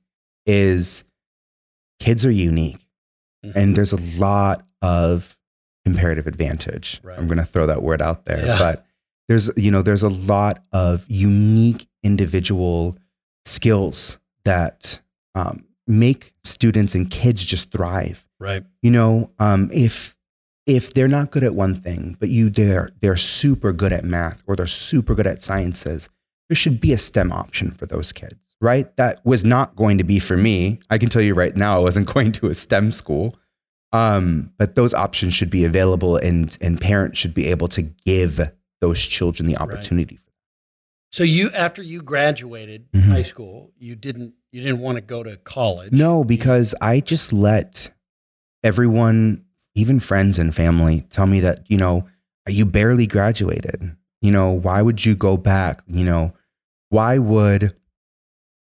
Is 0.45 1.03
kids 1.99 2.23
are 2.25 2.31
unique, 2.31 2.85
Mhm. 3.43 3.53
and 3.55 3.75
there's 3.75 3.93
a 3.93 4.19
lot 4.19 4.65
of 4.81 5.39
comparative 5.85 6.27
advantage. 6.27 6.99
Right. 7.03 7.17
I'm 7.17 7.25
going 7.27 7.37
to 7.39 7.45
throw 7.45 7.65
that 7.67 7.81
word 7.81 8.01
out 8.01 8.25
there, 8.25 8.45
Yeah. 8.45 8.59
but 8.59 8.85
there's 9.27 9.49
you 9.57 9.71
know 9.71 9.81
there's 9.81 10.03
a 10.03 10.09
lot 10.09 10.63
of 10.71 11.05
unique 11.09 11.87
individual 12.03 12.95
skills 13.45 14.17
that 14.43 14.99
um, 15.33 15.65
make 15.87 16.33
students 16.43 16.95
and 16.95 17.09
kids 17.09 17.45
just 17.45 17.71
thrive. 17.71 18.25
Right, 18.39 18.63
you 18.81 18.91
know 18.91 19.29
um, 19.39 19.69
if 19.73 20.15
if 20.65 20.93
they're 20.93 21.07
not 21.07 21.31
good 21.31 21.43
at 21.43 21.55
one 21.55 21.73
thing 21.75 22.17
but 22.19 22.29
you 22.29 22.49
they're 22.49 22.89
they're 23.01 23.15
super 23.15 23.71
good 23.71 23.93
at 23.93 24.03
math 24.03 24.43
or 24.47 24.55
they're 24.55 24.67
super 24.67 25.13
good 25.15 25.27
at 25.27 25.41
sciences 25.43 26.09
there 26.49 26.55
should 26.55 26.81
be 26.81 26.91
a 26.91 26.97
stem 26.97 27.31
option 27.31 27.71
for 27.71 27.85
those 27.85 28.11
kids 28.11 28.35
right? 28.61 28.95
That 28.97 29.21
was 29.25 29.43
not 29.45 29.75
going 29.75 29.97
to 29.97 30.03
be 30.03 30.17
for 30.19 30.37
me. 30.37 30.79
I 30.89 30.97
can 30.97 31.09
tell 31.09 31.21
you 31.21 31.33
right 31.33 31.55
now 31.55 31.77
i 31.77 31.81
wasn't 31.81 32.07
going 32.13 32.31
to 32.33 32.47
a 32.47 32.55
stem 32.55 32.91
school. 32.91 33.35
Um, 33.91 34.51
but 34.57 34.75
those 34.75 34.93
options 34.93 35.33
should 35.33 35.49
be 35.49 35.63
available 35.63 36.17
and 36.17 36.57
and 36.59 36.81
parents 36.81 37.17
should 37.19 37.33
be 37.33 37.47
able 37.47 37.67
to 37.69 37.81
give 37.83 38.41
those 38.81 39.01
children 39.01 39.47
the 39.47 39.55
opportunity. 39.57 40.19
So 41.11 41.23
you, 41.23 41.49
after 41.51 41.81
you 41.81 42.01
graduated 42.01 42.91
Mhm. 42.91 43.03
high 43.03 43.23
school, 43.23 43.71
you 43.77 43.95
didn't 43.95 44.33
you 44.55 44.61
didn't 44.61 44.79
want 44.79 44.95
to 44.95 45.01
go 45.01 45.21
to 45.21 45.35
college. 45.37 45.91
No, 45.91 46.23
because 46.23 46.73
I 46.81 47.01
just 47.01 47.33
let 47.33 47.89
everyone, 48.63 49.43
even 49.75 49.99
friends 49.99 50.39
and 50.39 50.55
family, 50.55 51.01
tell 51.09 51.27
me 51.27 51.41
that, 51.41 51.69
you 51.69 51.77
know, 51.77 52.07
you 52.47 52.65
barely 52.65 53.05
graduated. 53.05 53.95
You 54.21 54.31
know, 54.31 54.51
why 54.51 54.81
would 54.81 55.03
you 55.05 55.13
go 55.13 55.35
back? 55.35 55.81
You 55.87 56.05
know, 56.05 56.33
why 56.89 57.17
would 57.17 57.75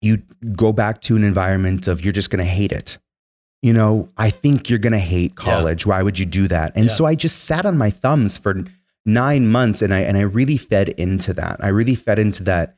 you 0.01 0.23
go 0.57 0.73
back 0.73 1.03
to 1.03 1.15
an 1.17 1.25
environment 1.25 1.87
of 1.87 2.03
you're 2.03 2.13
just 2.13 2.31
going 2.31 2.45
to 2.45 2.51
hate 2.51 2.73
it? 2.73 2.99
you 3.65 3.73
know, 3.73 4.09
I 4.17 4.29
think 4.31 4.69
you're 4.69 4.81
going 4.81 4.93
to 4.93 4.99
hate 4.99 5.37
college. 5.37 5.87
Why 5.87 6.03
would 6.03 6.19
you 6.19 6.27
do 6.27 6.49
that? 6.49 6.73
And 6.75 6.87
Yeah. 6.87 6.95
so 6.95 7.05
I 7.05 7.15
just 7.15 7.45
sat 7.45 7.65
on 7.65 7.79
my 7.79 7.91
thumbs 7.91 8.37
for 8.37 8.65
nine 9.07 9.47
months 9.47 9.83
and 9.83 9.95
I, 9.95 10.01
and 10.01 10.17
I 10.17 10.23
really 10.23 10.57
fed 10.57 10.89
into 10.89 11.33
that. 11.35 11.63
I 11.63 11.69
really 11.69 11.95
fed 11.95 12.19
into 12.19 12.43
that 12.43 12.75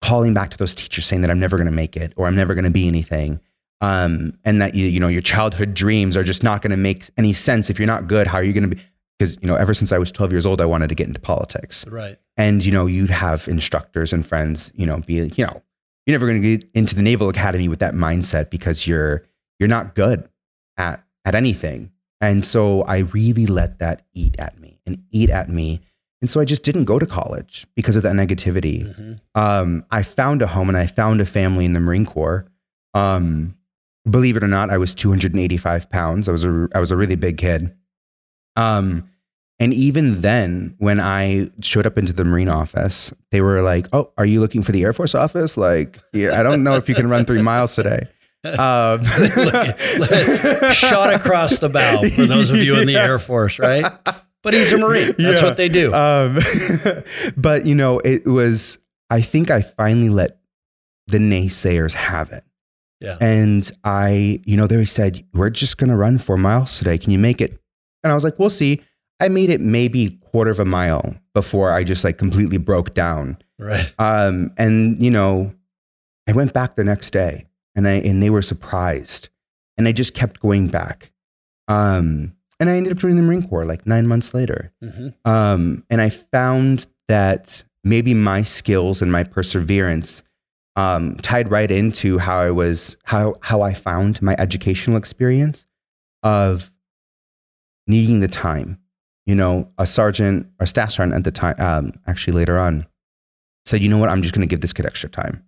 calling 0.00 0.34
back 0.34 0.50
to 0.50 0.56
those 0.56 0.74
teachers 0.74 1.06
saying 1.06 1.22
that 1.22 1.30
I'm 1.30 1.40
never 1.40 1.56
going 1.56 1.66
to 1.66 1.72
make 1.72 1.96
it 1.96 2.12
or 2.16 2.26
I'm 2.26 2.36
never 2.36 2.54
going 2.54 2.64
to 2.64 2.70
be 2.70 2.86
anything. 2.88 3.40
Um, 3.80 4.32
and 4.44 4.60
that 4.60 4.74
you, 4.74 4.86
you 4.86 4.98
know, 4.98 5.08
your 5.08 5.22
childhood 5.22 5.72
dreams 5.74 6.16
are 6.16 6.24
just 6.24 6.42
not 6.42 6.62
going 6.62 6.70
to 6.72 6.76
make 6.76 7.10
any 7.16 7.32
sense. 7.32 7.70
If 7.70 7.78
you're 7.78 7.86
not 7.86 8.08
good, 8.08 8.26
how 8.26 8.38
are 8.38 8.42
you 8.42 8.52
going 8.52 8.68
to 8.68 8.74
be? 8.76 8.82
Because, 9.18 9.36
you 9.40 9.46
know, 9.48 9.54
ever 9.56 9.72
since 9.74 9.92
I 9.92 9.98
was 9.98 10.10
12 10.12 10.32
years 10.32 10.46
old, 10.46 10.60
I 10.60 10.64
wanted 10.66 10.88
to 10.88 10.94
get 10.94 11.06
into 11.06 11.20
politics 11.20 11.84
Right. 11.88 12.18
and 12.36 12.64
you 12.64 12.70
know 12.72 12.86
you'd 12.86 13.10
have 13.10 13.46
instructors 13.48 14.12
and 14.12 14.24
friends 14.26 14.70
you 14.76 14.86
know 14.86 15.00
be 15.00 15.14
you 15.14 15.44
know 15.44 15.60
you're 16.06 16.14
never 16.14 16.26
going 16.26 16.40
to 16.40 16.56
get 16.58 16.68
into 16.74 16.94
the 16.94 17.02
naval 17.02 17.28
academy 17.28 17.68
with 17.68 17.80
that 17.80 17.94
mindset 17.94 18.48
because 18.50 18.86
you're 18.86 19.24
you're 19.58 19.68
not 19.68 19.94
good 19.96 20.28
at 20.76 21.04
at 21.24 21.34
anything 21.34 21.90
and 22.20 22.44
so 22.44 22.82
i 22.82 22.98
really 22.98 23.44
let 23.46 23.80
that 23.80 24.02
eat 24.14 24.36
at 24.38 24.58
me 24.60 24.78
and 24.86 25.02
eat 25.10 25.30
at 25.30 25.48
me 25.48 25.80
and 26.20 26.30
so 26.30 26.40
i 26.40 26.44
just 26.44 26.62
didn't 26.62 26.84
go 26.84 26.98
to 26.98 27.06
college 27.06 27.66
because 27.74 27.96
of 27.96 28.02
that 28.02 28.14
negativity 28.14 28.94
hmm 28.94 29.12
um, 29.34 29.84
I 29.90 30.02
found 30.02 30.42
a 30.42 30.48
home 30.48 30.68
and 30.68 30.76
I 30.76 30.86
found 30.88 31.20
a 31.20 31.26
family 31.26 31.64
in 31.64 31.72
the 31.72 31.78
Marine 31.80 32.04
Corps. 32.04 32.44
Um, 32.92 33.56
believe 34.08 34.36
it 34.36 34.42
or 34.42 34.48
not, 34.48 34.68
I 34.68 34.78
was 34.78 34.96
285 34.96 35.88
pounds. 35.90 36.28
I 36.28 36.32
was 36.32 36.42
a 36.42 36.68
I 36.74 36.80
was 36.80 36.90
a 36.90 36.96
really 36.96 37.14
big 37.14 37.38
kid. 37.38 37.72
Um, 38.56 39.08
and 39.60 39.72
even 39.72 40.22
then, 40.22 40.74
when 40.78 40.98
I 40.98 41.50
showed 41.60 41.86
up 41.86 41.98
into 41.98 42.12
the 42.12 42.24
Marine 42.24 42.48
office, 42.48 43.12
they 43.30 43.40
were 43.40 43.62
like, 43.62 43.86
"Oh, 43.92 44.10
are 44.18 44.26
you 44.26 44.40
looking 44.40 44.64
for 44.64 44.72
the 44.72 44.82
Air 44.82 44.92
Force 44.92 45.14
office? 45.14 45.56
Like, 45.56 46.00
yeah, 46.12 46.38
I 46.38 46.42
don't 46.42 46.64
know 46.64 46.74
if 46.74 46.88
you 46.88 46.96
can 46.96 47.08
run 47.08 47.24
three 47.24 47.42
miles 47.42 47.74
today." 47.76 48.08
Um, 48.44 49.04
Shot 50.72 51.12
across 51.12 51.58
the 51.58 51.68
bow 51.72 52.02
for 52.10 52.24
those 52.24 52.50
of 52.50 52.56
you 52.58 52.76
in 52.76 52.86
the 52.86 52.96
Air 52.96 53.18
Force, 53.18 53.58
right? 53.58 53.92
But 54.42 54.54
he's 54.54 54.72
a 54.72 54.78
Marine. 54.78 55.08
That's 55.18 55.40
Yeah. 55.40 55.44
what 55.44 55.56
they 55.56 55.68
do. 55.68 55.92
Um, 55.92 56.38
but 57.36 57.66
you 57.66 57.74
know, 57.74 57.98
it 58.00 58.26
was. 58.26 58.78
I 59.10 59.20
think 59.22 59.50
I 59.50 59.62
finally 59.62 60.10
let 60.10 60.38
the 61.06 61.18
naysayers 61.18 61.94
have 61.94 62.30
it, 62.30 62.44
yeah. 63.00 63.16
and 63.20 63.70
I, 63.84 64.40
you 64.44 64.56
know, 64.56 64.66
they 64.66 64.84
said 64.84 65.24
we're 65.32 65.48
just 65.50 65.78
gonna 65.78 65.96
run 65.96 66.18
four 66.18 66.36
miles 66.36 66.76
today. 66.78 66.98
Can 66.98 67.10
you 67.10 67.18
make 67.18 67.40
it? 67.40 67.58
And 68.04 68.10
I 68.12 68.14
was 68.14 68.22
like, 68.24 68.38
we'll 68.38 68.50
see. 68.50 68.82
I 69.20 69.28
made 69.28 69.50
it 69.50 69.60
maybe 69.60 70.10
quarter 70.30 70.50
of 70.50 70.60
a 70.60 70.64
mile 70.64 71.16
before 71.34 71.72
I 71.72 71.82
just 71.84 72.04
like 72.04 72.18
completely 72.18 72.58
broke 72.58 72.94
down. 72.94 73.38
Right. 73.58 73.92
Um, 73.98 74.52
and 74.58 75.02
you 75.02 75.10
know, 75.10 75.52
I 76.28 76.32
went 76.32 76.52
back 76.52 76.76
the 76.76 76.84
next 76.84 77.10
day, 77.10 77.46
and 77.74 77.88
I 77.88 77.92
and 77.94 78.22
they 78.22 78.30
were 78.30 78.42
surprised, 78.42 79.30
and 79.78 79.88
I 79.88 79.92
just 79.92 80.14
kept 80.14 80.38
going 80.40 80.68
back. 80.68 81.10
Um, 81.66 82.34
and 82.60 82.68
I 82.68 82.76
ended 82.76 82.92
up 82.92 82.98
joining 82.98 83.16
the 83.16 83.22
Marine 83.22 83.46
Corps 83.48 83.64
like 83.64 83.86
nine 83.86 84.06
months 84.06 84.34
later. 84.34 84.72
hmm 84.82 85.08
Um, 85.24 85.84
and 85.90 86.00
I 86.00 86.08
found 86.08 86.86
that 87.08 87.62
maybe 87.84 88.14
my 88.14 88.42
skills 88.42 89.00
and 89.00 89.10
my 89.10 89.24
perseverance 89.24 90.22
um, 90.76 91.16
tied 91.16 91.50
right 91.50 91.70
into 91.70 92.18
how 92.18 92.38
I 92.38 92.50
was 92.50 92.96
how 93.04 93.34
how 93.42 93.62
I 93.62 93.74
found 93.74 94.22
my 94.22 94.36
educational 94.38 94.96
experience 94.96 95.66
of 96.22 96.72
needing 97.86 98.20
the 98.20 98.28
time. 98.28 98.78
You 99.26 99.34
know, 99.34 99.70
a 99.76 99.86
sergeant 99.86 100.46
or 100.58 100.64
staff 100.66 100.92
sergeant 100.92 101.14
at 101.14 101.24
the 101.24 101.30
time, 101.30 101.54
um, 101.58 101.92
actually 102.06 102.32
later 102.32 102.58
on, 102.58 102.86
said, 103.66 103.82
"You 103.82 103.88
know 103.90 103.98
what? 103.98 104.08
I'm 104.08 104.22
just 104.22 104.34
going 104.34 104.46
to 104.46 104.50
give 104.50 104.62
this 104.62 104.72
kid 104.72 104.86
extra 104.86 105.10
time, 105.10 105.42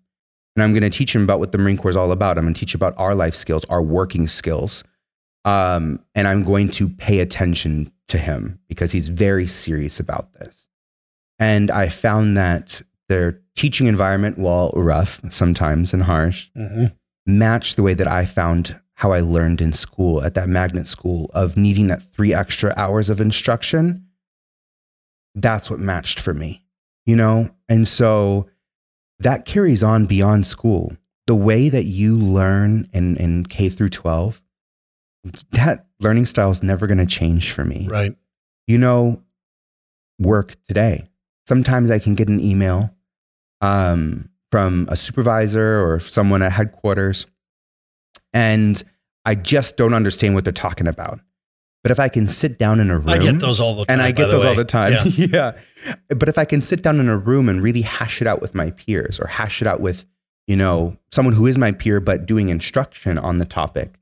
and 0.54 0.62
I'm 0.62 0.72
going 0.72 0.82
to 0.82 0.90
teach 0.90 1.14
him 1.14 1.22
about 1.22 1.38
what 1.38 1.52
the 1.52 1.58
Marine 1.58 1.78
Corps 1.78 1.90
is 1.90 1.96
all 1.96 2.12
about. 2.12 2.36
I'm 2.36 2.44
going 2.44 2.52
to 2.54 2.60
teach 2.60 2.74
about 2.74 2.92
our 2.98 3.14
life 3.14 3.34
skills, 3.34 3.64
our 3.70 3.82
working 3.82 4.28
skills, 4.28 4.84
um, 5.44 6.04
and 6.14 6.28
I'm 6.28 6.44
going 6.44 6.68
to 6.72 6.88
pay 6.88 7.20
attention 7.20 7.92
to 8.08 8.18
him 8.18 8.60
because 8.68 8.92
he's 8.92 9.08
very 9.08 9.46
serious 9.46 10.00
about 10.00 10.32
this. 10.34 10.66
And 11.38 11.70
I 11.70 11.88
found 11.88 12.36
that 12.36 12.82
their 13.08 13.40
teaching 13.56 13.86
environment, 13.86 14.38
while 14.38 14.72
rough 14.74 15.20
sometimes 15.30 15.92
and 15.92 16.04
harsh, 16.04 16.48
hmm 16.54 16.86
matched 17.26 17.76
the 17.76 17.82
way 17.82 17.94
that 17.94 18.08
I 18.08 18.24
found 18.24 18.80
how 18.94 19.12
I 19.12 19.20
learned 19.20 19.60
in 19.60 19.72
school 19.72 20.22
at 20.22 20.34
that 20.34 20.48
magnet 20.48 20.86
school 20.86 21.30
of 21.32 21.56
needing 21.56 21.86
that 21.88 22.02
three 22.02 22.34
extra 22.34 22.74
hours 22.76 23.08
of 23.08 23.20
instruction. 23.20 24.06
That's 25.34 25.70
what 25.70 25.80
matched 25.80 26.20
for 26.20 26.34
me, 26.34 26.64
you 27.06 27.16
know? 27.16 27.50
And 27.68 27.86
so 27.86 28.48
that 29.18 29.44
carries 29.44 29.82
on 29.82 30.06
beyond 30.06 30.46
school. 30.46 30.96
The 31.26 31.34
way 31.34 31.68
that 31.68 31.84
you 31.84 32.18
learn 32.18 32.88
in, 32.92 33.16
in 33.16 33.46
K 33.46 33.68
through 33.68 33.90
12, 33.90 34.42
that 35.52 35.86
learning 36.00 36.26
style 36.26 36.50
is 36.50 36.62
never 36.62 36.86
going 36.86 36.98
to 36.98 37.06
change 37.06 37.52
for 37.52 37.64
me 37.64 37.86
Right. 37.90 38.14
you 38.66 38.78
know, 38.78 39.22
work 40.18 40.56
today. 40.68 41.08
Sometimes 41.48 41.90
I 41.90 41.98
can 41.98 42.14
get 42.14 42.28
an 42.28 42.40
email 42.40 42.90
um, 43.60 44.28
from 44.50 44.86
a 44.90 44.96
supervisor 44.96 45.84
or 45.84 46.00
someone 46.00 46.42
at 46.42 46.52
headquarters, 46.52 47.26
and 48.32 48.82
I 49.24 49.34
just 49.34 49.76
don't 49.76 49.94
understand 49.94 50.34
what 50.34 50.44
they're 50.44 50.52
talking 50.52 50.86
about. 50.86 51.20
But 51.82 51.90
if 51.92 51.98
I 51.98 52.08
can 52.08 52.28
sit 52.28 52.58
down 52.58 52.78
in 52.78 52.90
a 52.90 52.98
room, 52.98 53.08
I 53.08 53.18
get 53.18 53.38
those 53.40 53.58
all 53.58 53.74
the 53.74 53.84
time. 53.86 53.92
and 53.94 54.02
I 54.02 54.12
get 54.12 54.30
those 54.30 54.44
all 54.44 54.54
the 54.54 54.64
time. 54.64 54.92
Yeah. 54.92 55.04
Yeah. 55.86 55.94
But 56.14 56.28
if 56.28 56.36
I 56.36 56.44
can 56.44 56.60
sit 56.60 56.82
down 56.82 57.00
in 57.00 57.08
a 57.08 57.16
room 57.16 57.48
and 57.48 57.62
really 57.62 57.82
hash 57.82 58.20
it 58.20 58.26
out 58.26 58.40
with 58.42 58.54
my 58.54 58.70
peers 58.70 59.18
or 59.18 59.26
hash 59.28 59.62
it 59.62 59.66
out 59.66 59.80
with, 59.80 60.04
you 60.46 60.56
know, 60.56 60.96
someone 61.10 61.34
who 61.34 61.46
is 61.46 61.56
my 61.56 61.72
peer 61.72 61.98
but 62.00 62.26
doing 62.26 62.50
instruction 62.50 63.16
on 63.16 63.38
the 63.38 63.46
topic, 63.46 63.98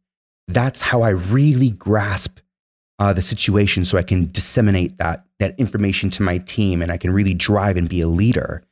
that's 0.49 0.81
how 0.81 1.03
I 1.03 1.11
really 1.11 1.71
grasp 1.71 2.39
uh, 2.99 3.13
the 3.13 3.23
situation 3.23 3.85
so 3.85 3.97
I 3.97 4.03
can 4.03 4.31
disseminate 4.33 4.99
that 4.99 5.25
that 5.39 5.55
information 5.59 6.11
to 6.11 6.23
my 6.25 6.39
team 6.39 6.83
and 6.83 6.91
I 6.91 6.97
can 6.97 7.13
really 7.13 7.35
drive 7.35 7.77
and 7.77 7.89
be 7.89 8.01
a 8.01 8.09
leader. 8.09 8.65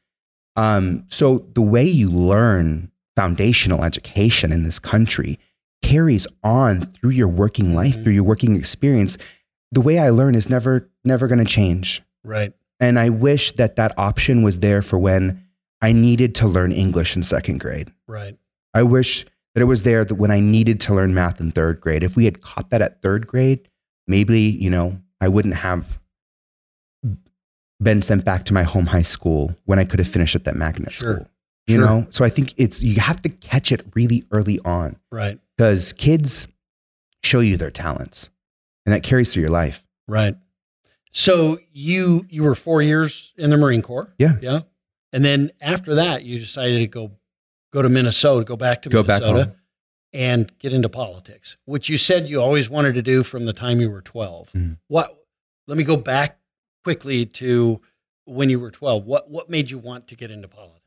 Um, 0.56 1.04
so 1.08 1.46
the 1.54 1.62
way 1.62 1.84
you 1.84 2.10
learn 2.10 2.90
foundational 3.14 3.84
education 3.84 4.50
in 4.52 4.64
this 4.64 4.78
country 4.80 5.38
carries 5.82 6.26
on 6.42 6.80
through 6.86 7.10
your 7.10 7.28
working 7.28 7.72
life, 7.74 7.96
Mhm. 7.96 8.02
through 8.02 8.12
your 8.14 8.24
working 8.24 8.56
experience. 8.56 9.16
The 9.70 9.80
way 9.80 9.98
I 10.00 10.10
learn 10.10 10.34
is 10.34 10.50
never 10.50 10.88
never 11.04 11.28
going 11.28 11.38
to 11.38 11.44
change. 11.44 12.02
Right. 12.24 12.52
And 12.80 12.98
I 12.98 13.10
wish 13.10 13.52
that 13.52 13.76
that 13.76 13.94
option 13.96 14.42
was 14.42 14.58
there 14.58 14.82
for 14.82 14.98
when 14.98 15.42
I 15.80 15.92
needed 15.92 16.34
to 16.36 16.48
learn 16.48 16.72
English 16.72 17.14
in 17.14 17.22
second 17.22 17.58
grade. 17.60 17.90
Right. 18.08 18.36
I 18.74 18.82
wish 18.82 19.24
that 19.56 19.62
it 19.62 19.64
was 19.64 19.84
there 19.84 20.04
that 20.04 20.16
when 20.16 20.30
I 20.30 20.38
needed 20.38 20.80
to 20.80 20.94
learn 20.94 21.14
math 21.14 21.40
in 21.40 21.50
third 21.50 21.80
grade. 21.80 22.04
If 22.04 22.14
we 22.14 22.26
had 22.26 22.42
caught 22.42 22.68
that 22.68 22.82
at 22.82 23.00
third 23.00 23.26
grade, 23.26 23.70
maybe, 24.06 24.38
you 24.42 24.68
know, 24.68 25.00
I 25.18 25.28
wouldn't 25.28 25.54
have 25.54 25.98
been 27.82 28.02
sent 28.02 28.22
back 28.22 28.44
to 28.44 28.52
my 28.52 28.64
home 28.64 28.86
high 28.88 29.00
school 29.00 29.56
when 29.64 29.78
I 29.78 29.84
could 29.84 29.98
have 29.98 30.08
finished 30.08 30.34
at 30.34 30.44
that 30.44 30.56
magnet 30.56 30.92
Sure. 30.92 31.14
school. 31.14 31.30
You 31.66 31.76
Sure. 31.78 31.86
know? 31.86 32.06
So 32.10 32.22
I 32.22 32.28
think 32.28 32.52
it's 32.58 32.82
you 32.82 33.00
have 33.00 33.22
to 33.22 33.30
catch 33.30 33.72
it 33.72 33.86
really 33.94 34.24
early 34.30 34.58
on 34.62 34.96
Right. 35.10 35.40
because 35.56 35.94
kids 35.94 36.46
show 37.24 37.40
you 37.40 37.56
their 37.56 37.70
talents 37.70 38.28
and 38.84 38.92
that 38.94 39.02
carries 39.02 39.32
through 39.32 39.40
your 39.44 39.50
life. 39.50 39.86
Right. 40.06 40.36
So 41.12 41.60
you 41.72 42.26
you 42.28 42.42
were 42.42 42.54
four 42.54 42.82
years 42.82 43.32
in 43.38 43.48
the 43.48 43.56
Marine 43.56 43.80
Corps. 43.80 44.12
Yeah. 44.18 44.36
Yeah. 44.42 44.60
And 45.14 45.24
then 45.24 45.50
after 45.62 45.94
that, 45.94 46.24
you 46.24 46.38
decided 46.38 46.78
to 46.80 46.86
go 46.86 47.12
go 47.76 47.82
to 47.82 47.88
Minnesota, 47.90 48.42
go 48.42 48.56
back 48.56 48.80
to 48.82 48.88
Go 48.88 49.02
Minnesota, 49.02 49.44
home. 49.44 49.52
and 50.14 50.58
get 50.58 50.72
into 50.72 50.88
politics, 50.88 51.56
which 51.66 51.90
you 51.90 51.98
said 51.98 52.26
you 52.26 52.40
always 52.40 52.70
wanted 52.70 52.94
to 52.94 53.02
do 53.02 53.22
from 53.22 53.44
the 53.44 53.52
time 53.52 53.80
you 53.82 53.90
were 53.90 54.00
12 54.00 54.50
Mhm. 54.56 54.78
What? 54.88 55.14
Let 55.66 55.76
me 55.76 55.84
go 55.84 55.96
back 55.98 56.38
quickly 56.84 57.26
to 57.26 57.80
when 58.24 58.48
you 58.48 58.58
were 58.58 58.70
twelve. 58.70 59.04
What 59.04 59.28
what 59.30 59.50
made 59.50 59.70
you 59.70 59.78
want 59.78 60.06
to 60.08 60.14
get 60.16 60.30
into 60.30 60.48
politics? 60.48 60.80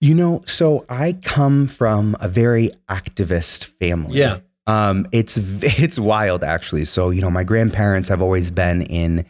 You 0.00 0.14
know, 0.14 0.42
so 0.46 0.84
I 0.88 1.14
come 1.14 1.66
from 1.66 2.14
a 2.20 2.28
very 2.28 2.70
activist 2.90 3.64
family. 3.64 4.18
Yeah. 4.18 4.40
Um, 4.66 5.06
it's 5.12 5.36
it's 5.82 5.98
wild 5.98 6.44
actually. 6.44 6.84
So 6.84 7.08
you 7.10 7.20
know, 7.22 7.30
my 7.30 7.44
grandparents 7.44 8.08
have 8.10 8.20
always 8.20 8.50
been 8.50 8.82
in 8.82 9.24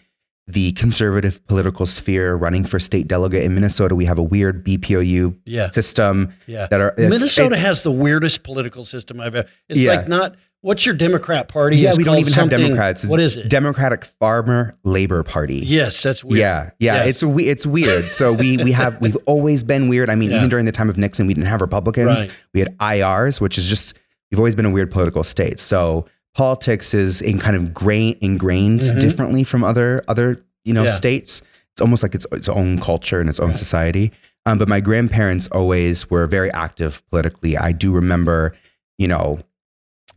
the 0.49 0.73
conservative 0.73 1.47
political 1.47 1.85
sphere, 1.85 2.35
running 2.35 2.65
for 2.65 2.79
state 2.79 3.07
delegate 3.07 3.45
in 3.45 3.55
Minnesota. 3.55 3.95
We 3.95 4.07
have 4.07 4.19
a 4.19 4.23
weird 4.23 4.65
BPOU 4.65 5.37
Yeah. 5.45 5.69
System. 5.71 6.33
Yeah. 6.47 6.67
That 6.69 6.81
are 6.81 6.95
it's 6.97 7.11
Minnesota 7.11 7.53
it's, 7.55 7.63
has 7.63 7.83
the 7.83 7.93
weirdest 7.93 8.43
political 8.43 8.85
system 8.87 9.21
I've 9.21 9.35
ever. 9.35 9.49
It's 9.69 9.79
yeah. 9.79 9.91
like 9.97 10.09
not 10.09 10.37
what's 10.63 10.87
your 10.87 10.95
Democrat 10.95 11.49
party? 11.49 11.77
Yeah, 11.77 11.95
we- 11.95 12.03
don't 12.03 12.19
even 12.19 12.33
have 12.33 12.49
Democrats. 12.49 13.05
It's 13.05 13.11
what 13.11 13.21
is 13.21 13.37
it? 13.37 13.51
Democratic 13.51 14.07
Farmer 14.07 14.77
Labor 14.85 15.23
Party. 15.23 15.59
Yes, 15.59 16.03
that's 16.03 16.25
weird. 16.25 16.41
Yeah, 16.41 16.71
yeah, 16.79 17.05
yes. 17.05 17.23
it's 17.23 17.23
it's 17.23 17.67
weird. 17.67 18.15
So 18.15 18.33
we 18.33 18.57
we 18.57 18.73
have 18.73 19.01
we've 19.03 19.17
always 19.27 19.63
been 19.65 19.89
weird. 19.89 20.09
I 20.09 20.15
mean, 20.15 20.31
Yeah. 20.31 20.39
even 20.39 20.49
during 20.49 20.65
the 20.65 20.73
time 20.73 20.89
of 20.89 20.97
Nixon, 20.97 21.27
we 21.27 21.35
didn't 21.35 21.47
have 21.49 21.61
Republicans. 21.61 22.23
Right. 22.23 22.45
We 22.55 22.61
had 22.61 22.77
IRs, 22.79 23.39
which 23.39 23.59
is 23.59 23.69
just 23.69 23.95
we've 24.31 24.39
always 24.39 24.55
been 24.55 24.67
a 24.67 24.71
weird 24.71 24.91
political 24.91 25.23
state. 25.25 25.61
So 25.61 26.07
politics 26.35 26.95
is 26.95 27.21
in 27.21 27.38
kind 27.38 27.57
of 27.57 27.75
grain 27.75 28.17
ingrained 28.21 28.81
Mhm. 28.81 29.01
differently 29.01 29.45
from 29.45 29.64
other 29.64 30.03
other 30.09 30.41
you 30.64 30.73
know 30.75 30.85
Yeah. 30.85 30.91
states. 30.91 31.43
It's 31.73 31.81
almost 31.81 32.03
like 32.03 32.14
its 32.14 32.27
its 32.33 32.49
own 32.49 32.79
culture 32.81 33.21
and 33.21 33.29
its 33.29 33.41
own 33.41 33.49
Right. 33.51 33.59
society. 33.59 34.12
Um, 34.47 34.59
but 34.59 34.69
my 34.69 34.81
grandparents 34.81 35.47
always 35.49 36.09
were 36.11 36.27
very 36.27 36.51
active 36.53 37.03
politically. 37.11 37.57
I 37.57 37.73
do 37.73 37.93
remember, 37.93 38.55
you 38.99 39.07
know, 39.09 39.41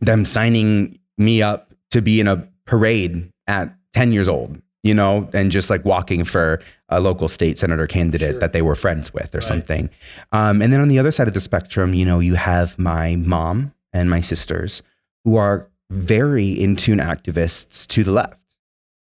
them 0.00 0.24
signing 0.24 0.98
me 1.18 1.42
up 1.42 1.72
to 1.90 2.00
be 2.00 2.18
in 2.20 2.28
a 2.28 2.48
parade 2.66 3.28
at 3.46 3.74
10 3.92 4.12
years 4.12 4.28
old, 4.28 4.56
you 4.82 4.94
know, 4.94 5.28
and 5.34 5.50
just 5.52 5.68
like 5.68 5.84
walking 5.84 6.24
for 6.24 6.60
a 6.88 6.98
local 7.00 7.28
state 7.28 7.58
senator 7.58 7.86
candidate 7.86 8.32
Sure. 8.32 8.40
that 8.40 8.52
they 8.52 8.62
were 8.62 8.74
friends 8.74 9.12
with 9.12 9.34
or 9.34 9.38
Right. 9.38 9.44
something. 9.44 9.90
Um, 10.32 10.62
and 10.62 10.72
then 10.72 10.80
on 10.80 10.88
the 10.88 10.98
other 10.98 11.10
side 11.12 11.28
of 11.28 11.34
the 11.34 11.40
spectrum, 11.40 11.92
you 11.92 12.06
know, 12.06 12.18
you 12.20 12.34
have 12.36 12.78
my 12.78 13.16
mom 13.16 13.72
and 13.92 14.08
my 14.08 14.20
sisters 14.22 14.82
who 15.24 15.36
are 15.36 15.68
very 15.92 16.48
in 16.50 16.76
tune 16.76 16.98
activists 16.98 17.86
to 17.88 18.02
the 18.02 18.12
left. 18.12 18.38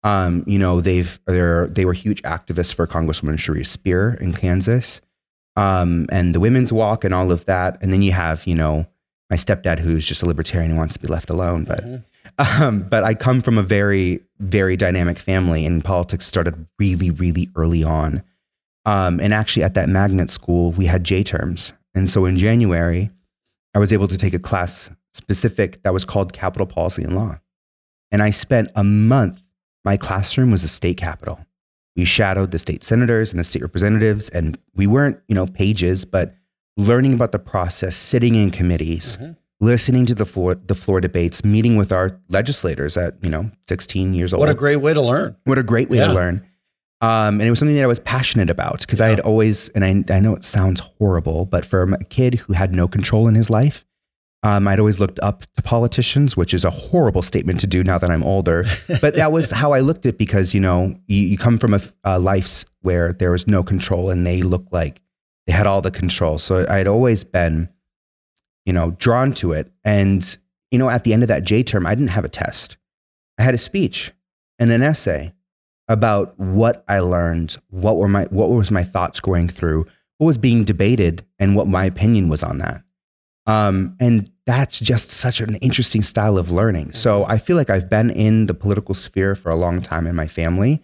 Um, 0.03 0.43
you 0.45 0.59
know, 0.59 0.81
they've 0.81 1.19
they're 1.25 1.67
they 1.67 1.83
were 1.83 1.93
huge 1.93 2.21
activists 2.21 2.73
for 2.73 2.85
Congresswoman 2.85 3.39
Sharia 3.39 3.65
Spear 3.65 4.13
in 4.21 4.33
Kansas, 4.33 5.01
um, 5.55 6.05
and 6.11 6.35
the 6.35 6.39
Women's 6.39 6.71
Walk 6.71 7.03
and 7.03 7.13
all 7.13 7.31
of 7.31 7.45
that. 7.45 7.77
And 7.81 7.91
then 7.91 8.03
you 8.03 8.11
have, 8.11 8.45
you 8.45 8.53
know, 8.55 8.85
my 9.31 9.35
stepdad 9.35 9.79
who's 9.79 10.07
just 10.07 10.21
a 10.21 10.27
libertarian 10.27 10.71
and 10.71 10.77
wants 10.77 10.93
to 10.93 10.99
be 10.99 11.07
left 11.07 11.29
alone. 11.31 11.63
But 11.63 11.83
Mhm. 11.83 12.03
um, 12.37 12.81
but 12.87 13.03
I 13.03 13.15
come 13.15 13.41
from 13.41 13.57
a 13.57 13.63
very 13.63 14.21
very 14.39 14.77
dynamic 14.77 15.17
family, 15.17 15.65
and 15.65 15.83
politics 15.83 16.25
started 16.25 16.67
really 16.77 17.09
really 17.09 17.49
early 17.55 17.83
on. 17.83 18.21
Um, 18.85 19.19
and 19.19 19.33
actually, 19.33 19.63
at 19.63 19.73
that 19.73 19.89
magnet 19.89 20.29
school, 20.29 20.71
we 20.71 20.85
had 20.85 21.03
J 21.03 21.23
terms, 21.23 21.73
and 21.95 22.11
so 22.11 22.25
in 22.25 22.37
January, 22.37 23.09
I 23.73 23.79
was 23.79 23.91
able 23.91 24.07
to 24.07 24.17
take 24.17 24.35
a 24.35 24.39
class 24.39 24.91
specific 25.15 25.81
that 25.83 25.93
was 25.93 26.05
called 26.05 26.33
Capital 26.33 26.67
Policy 26.67 27.03
and 27.03 27.15
Law, 27.15 27.39
and 28.11 28.21
I 28.21 28.31
spent 28.31 28.69
a 28.75 28.83
month. 28.83 29.41
My 29.83 29.97
classroom 29.97 30.51
was 30.51 30.63
a 30.63 30.67
state 30.67 30.97
capitol. 30.97 31.39
We 31.95 32.05
shadowed 32.05 32.51
the 32.51 32.59
state 32.59 32.83
senators 32.83 33.31
and 33.31 33.39
the 33.39 33.43
state 33.43 33.61
representatives, 33.61 34.29
and 34.29 34.57
we 34.75 34.85
weren't, 34.87 35.19
you 35.27 35.35
know, 35.35 35.47
pages, 35.47 36.03
but 36.05 36.35
learning 36.77 37.13
about 37.13 37.31
the 37.31 37.39
process, 37.39 37.95
sitting 37.95 38.35
in 38.35 38.51
committees, 38.51 39.17
Mhm. 39.21 39.37
listening 39.61 40.05
to 40.07 40.15
the 40.15 40.25
floor, 40.25 40.55
the 40.55 40.75
floor 40.75 40.99
debates, 40.99 41.45
meeting 41.45 41.77
with 41.77 41.91
our 41.93 42.19
legislators 42.29 42.97
at, 42.97 43.15
you 43.21 43.29
know, 43.29 43.51
16 43.67 44.13
years 44.13 44.33
old. 44.33 44.41
What 44.41 44.49
a 44.49 44.53
great 44.53 44.77
way 44.77 44.93
to 44.93 45.01
learn. 45.01 45.37
What 45.45 45.57
a 45.57 45.63
great 45.63 45.89
way 45.89 45.97
Yeah. 45.99 46.07
to 46.07 46.13
learn. 46.13 46.41
Um, 47.01 47.39
and 47.39 47.43
it 47.43 47.49
was 47.49 47.59
something 47.59 47.75
that 47.77 47.83
I 47.83 47.87
was 47.87 47.99
passionate 47.99 48.49
about 48.49 48.81
because 48.81 48.99
I 48.99 49.07
had 49.09 49.19
always, 49.21 49.69
and 49.69 49.85
I, 49.85 50.03
I 50.13 50.19
know 50.19 50.35
it 50.35 50.43
sounds 50.43 50.81
horrible, 50.97 51.45
but 51.45 51.63
for 51.63 51.83
a 51.83 52.03
kid 52.05 52.35
who 52.35 52.53
had 52.53 52.73
no 52.73 52.87
control 52.87 53.27
in 53.27 53.35
his 53.35 53.49
life, 53.49 53.85
um, 54.45 54.67
I'd 54.67 54.77
always 54.77 54.99
looked 54.99 55.19
up 55.21 55.43
to 55.55 55.63
politicians, 55.63 56.37
which 56.37 56.53
is 56.53 56.63
a 56.63 56.69
horrible 56.69 57.23
statement 57.23 57.59
to 57.61 57.67
do 57.67 57.83
now 57.83 57.97
that 57.97 58.11
I'm 58.11 58.23
older. 58.23 58.65
But 59.01 59.15
that 59.15 59.31
was 59.31 59.49
how 59.49 59.73
I 59.73 59.79
looked 59.79 60.05
at 60.05 60.09
it 60.09 60.17
because, 60.19 60.53
you 60.53 60.59
know, 60.59 60.93
you, 61.07 61.21
you 61.21 61.37
come 61.37 61.57
from 61.57 61.73
a, 61.73 61.81
a 62.03 62.19
life 62.19 62.63
where 62.81 63.11
there 63.13 63.31
was 63.31 63.47
no 63.47 63.63
control 63.63 64.11
and 64.11 64.25
they 64.25 64.43
looked 64.43 64.71
like 64.71 65.01
they 65.47 65.53
had 65.53 65.65
all 65.65 65.81
the 65.81 65.89
control. 65.89 66.37
So 66.37 66.63
I'd 66.69 66.87
always 66.87 67.23
been, 67.23 67.69
you 68.65 68.73
know, 68.73 68.91
drawn 68.91 69.33
to 69.33 69.51
it. 69.51 69.71
And, 69.83 70.37
you 70.69 70.77
know, 70.77 70.91
at 70.91 71.05
the 71.05 71.13
end 71.13 71.23
of 71.23 71.29
that 71.29 71.43
J 71.43 71.63
term, 71.63 71.87
I 71.87 71.95
didn't 71.95 72.09
have 72.09 72.25
a 72.25 72.29
test. 72.29 72.77
I 73.39 73.43
had 73.43 73.55
a 73.55 73.59
speech 73.59 74.13
and 74.59 74.71
an 74.71 74.83
essay 74.83 75.33
about 75.87 76.39
what 76.39 76.85
I 76.87 76.99
learned, 76.99 77.57
what 77.69 77.97
were 77.97 78.07
my 78.07 78.25
what 78.25 78.51
was 78.51 78.69
my 78.69 78.83
thoughts 78.83 79.19
going 79.19 79.49
through, 79.49 79.87
what 80.17 80.27
was 80.27 80.37
being 80.37 80.63
debated, 80.63 81.25
and 81.39 81.55
what 81.55 81.67
my 81.67 81.85
opinion 81.85 82.29
was 82.29 82.43
on 82.43 82.59
that. 82.59 82.84
Um, 83.47 83.95
and 83.99 84.31
that's 84.45 84.79
just 84.79 85.11
such 85.11 85.39
an 85.39 85.55
interesting 85.55 86.01
style 86.01 86.37
of 86.37 86.49
learning. 86.51 86.93
So 86.93 87.25
I 87.25 87.37
feel 87.37 87.55
like 87.57 87.69
I've 87.69 87.89
been 87.89 88.09
in 88.09 88.47
the 88.47 88.53
political 88.53 88.95
sphere 88.95 89.35
for 89.35 89.49
a 89.51 89.55
long 89.55 89.81
time 89.81 90.07
in 90.07 90.15
my 90.15 90.27
family. 90.27 90.81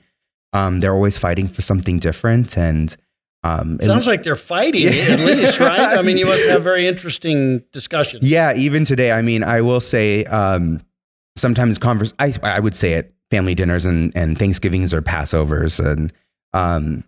Um, 0.54 0.80
they're 0.80 0.93
always 0.93 1.17
fighting 1.17 1.47
for 1.47 1.62
something 1.62 1.97
different, 1.97 2.58
and 2.58 2.95
um, 3.43 3.78
it- 3.82 3.86
Sounds 3.86 4.06
like 4.06 4.24
they're 4.24 4.36
fighting 4.36 4.88
at 4.88 5.19
least, 5.21 5.60
right? 5.60 5.97
I 5.97 6.02
mean, 6.02 6.17
you 6.17 6.26
must 6.26 6.43
have 6.45 6.62
very 6.71 6.88
interesting 6.88 7.63
discussions. 7.71 8.30
Yeah, 8.30 8.54
even 8.56 8.84
today. 8.86 9.12
I 9.13 9.21
mean, 9.21 9.43
I 9.43 9.62
will 9.62 9.80
say 9.80 10.26
um, 10.26 10.82
sometimes 11.38 11.78
converse. 11.78 12.13
I 12.19 12.34
I 12.43 12.60
would 12.60 12.76
say 12.76 12.93
it 12.93 13.13
family 13.32 13.56
dinners 13.56 13.86
and 13.86 14.12
and 14.15 14.38
Thanksgivings 14.38 14.93
or 14.93 15.02
Passovers 15.02 15.80
and 15.84 16.12
um, 16.54 17.06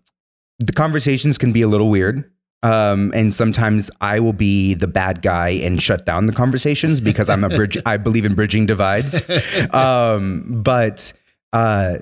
the 0.60 0.72
conversations 0.74 1.38
can 1.38 1.52
be 1.52 1.62
a 1.62 1.68
little 1.68 1.90
weird. 1.90 2.32
Um, 2.64 3.12
and 3.14 3.34
sometimes 3.34 3.92
I 4.02 4.20
will 4.22 4.34
be 4.34 4.74
the 4.74 4.88
bad 4.88 5.22
guy 5.22 5.50
and 5.50 5.82
shut 5.84 6.06
down 6.06 6.26
the 6.28 6.34
conversations 6.34 7.02
because 7.02 7.28
I'm 7.30 7.44
a 7.44 7.50
bridge. 7.50 7.78
I 7.86 7.98
believe 7.98 8.24
in 8.26 8.34
bridging 8.36 8.66
divides. 8.66 9.22
Um, 9.74 10.62
but 10.64 11.12
uh, 11.52 11.98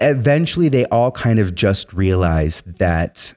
eventually, 0.00 0.68
they 0.68 0.84
all 0.86 1.10
kind 1.10 1.38
of 1.38 1.54
just 1.54 1.92
realize 1.92 2.62
that 2.78 3.34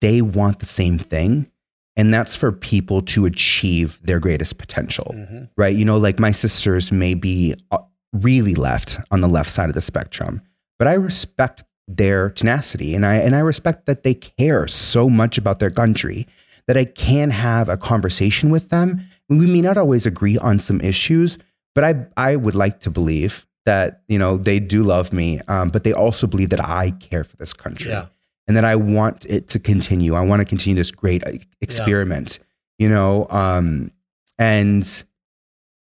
they 0.00 0.22
want 0.22 0.58
the 0.60 0.66
same 0.66 0.98
thing, 0.98 1.50
and 1.96 2.12
that's 2.12 2.36
for 2.36 2.52
people 2.52 3.02
to 3.02 3.24
achieve 3.26 3.98
their 4.02 4.20
greatest 4.20 4.58
potential 4.58 5.12
Mhm. 5.16 5.48
right? 5.56 5.74
You 5.74 5.84
know, 5.84 5.96
like 5.96 6.18
my 6.18 6.30
sisters 6.32 6.92
may 6.92 7.14
be 7.14 7.54
uh, 7.70 7.78
really 8.12 8.54
left 8.54 8.98
on 9.10 9.20
the 9.20 9.28
left 9.28 9.50
side 9.50 9.68
of 9.68 9.74
the 9.74 9.82
spectrum, 9.82 10.42
but 10.78 10.86
I 10.88 10.92
respect 10.92 11.64
their 11.88 12.28
tenacity 12.30 12.94
and 12.94 13.04
I 13.06 13.14
and 13.16 13.34
I 13.34 13.38
respect 13.40 13.86
that 13.86 14.02
they 14.02 14.14
care 14.14 14.68
so 14.68 15.08
much 15.08 15.38
about 15.38 15.58
their 15.58 15.70
country 15.70 16.26
that 16.66 16.76
I 16.76 16.84
can 16.84 17.30
have 17.30 17.68
a 17.70 17.78
conversation 17.78 18.50
with 18.50 18.68
them. 18.68 19.00
We 19.30 19.46
may 19.46 19.62
not 19.62 19.78
always 19.78 20.04
agree 20.04 20.36
on 20.36 20.58
some 20.58 20.80
issues, 20.82 21.38
but 21.74 21.84
I 21.84 22.06
I 22.16 22.36
would 22.36 22.54
like 22.54 22.80
to 22.80 22.90
believe 22.90 23.46
that 23.64 24.02
you 24.06 24.18
know 24.18 24.36
they 24.36 24.60
do 24.60 24.82
love 24.82 25.12
me, 25.14 25.40
um, 25.48 25.70
but 25.70 25.82
they 25.84 25.92
also 25.94 26.26
believe 26.26 26.50
that 26.50 26.60
I 26.62 26.90
care 26.90 27.24
for 27.24 27.36
this 27.38 27.54
country 27.54 27.90
Yeah. 27.90 28.06
and 28.46 28.54
that 28.56 28.64
I 28.64 28.76
want 28.76 29.24
it 29.26 29.48
to 29.48 29.58
continue. 29.58 30.14
I 30.14 30.20
want 30.20 30.40
to 30.40 30.44
continue 30.46 30.76
this 30.76 30.90
great 30.90 31.22
experiment, 31.62 32.38
you 32.78 32.88
know. 32.88 33.26
Um, 33.30 33.92
and 34.38 34.84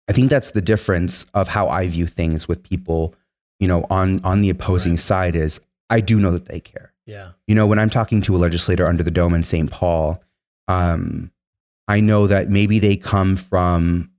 I 0.09 0.13
think 0.13 0.31
that's 0.31 0.53
the 0.53 0.63
difference 0.63 1.27
of 1.35 1.49
how 1.49 1.69
I 1.69 1.89
view 1.89 2.07
things 2.07 2.47
with 2.49 2.63
people, 2.63 3.15
you 3.59 3.67
know, 3.69 3.85
on 3.91 4.21
on 4.25 4.41
the 4.41 4.51
opposing 4.51 4.93
Right. 4.93 5.01
side 5.01 5.37
is 5.37 5.61
I 5.91 6.01
do 6.01 6.19
know 6.19 6.33
that 6.33 6.47
they 6.47 6.61
care. 6.61 6.93
Yeah. 7.07 7.33
You 7.47 7.55
know, 7.55 7.67
when 7.67 7.79
I'm 7.79 7.91
talking 7.91 8.21
to 8.23 8.37
a 8.37 8.39
legislator 8.39 8.87
under 8.87 9.03
the 9.03 9.11
dome 9.11 9.35
in 9.35 9.45
St. 9.45 9.71
Paul, 9.71 10.23
um, 10.69 11.31
I 11.89 12.01
know 12.01 12.27
that 12.27 12.51
maybe 12.51 12.79
they 12.79 12.97
come 12.97 13.37
from 13.37 14.11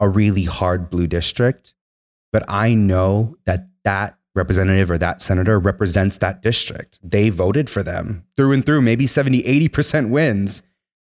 a 0.00 0.08
really 0.08 0.44
hard 0.44 0.90
blue 0.90 1.06
district, 1.06 1.74
but 2.32 2.44
I 2.48 2.74
know 2.74 3.36
that 3.44 3.68
that 3.84 4.18
representative 4.34 4.90
or 4.90 4.98
that 4.98 5.20
senator 5.20 5.58
represents 5.58 6.16
that 6.16 6.42
district. 6.42 6.98
They 7.02 7.30
voted 7.30 7.68
for 7.68 7.82
them 7.82 8.24
through 8.36 8.52
and 8.52 8.66
through, 8.66 8.82
maybe 8.82 9.06
70, 9.06 9.42
80% 9.42 10.10
wins. 10.10 10.62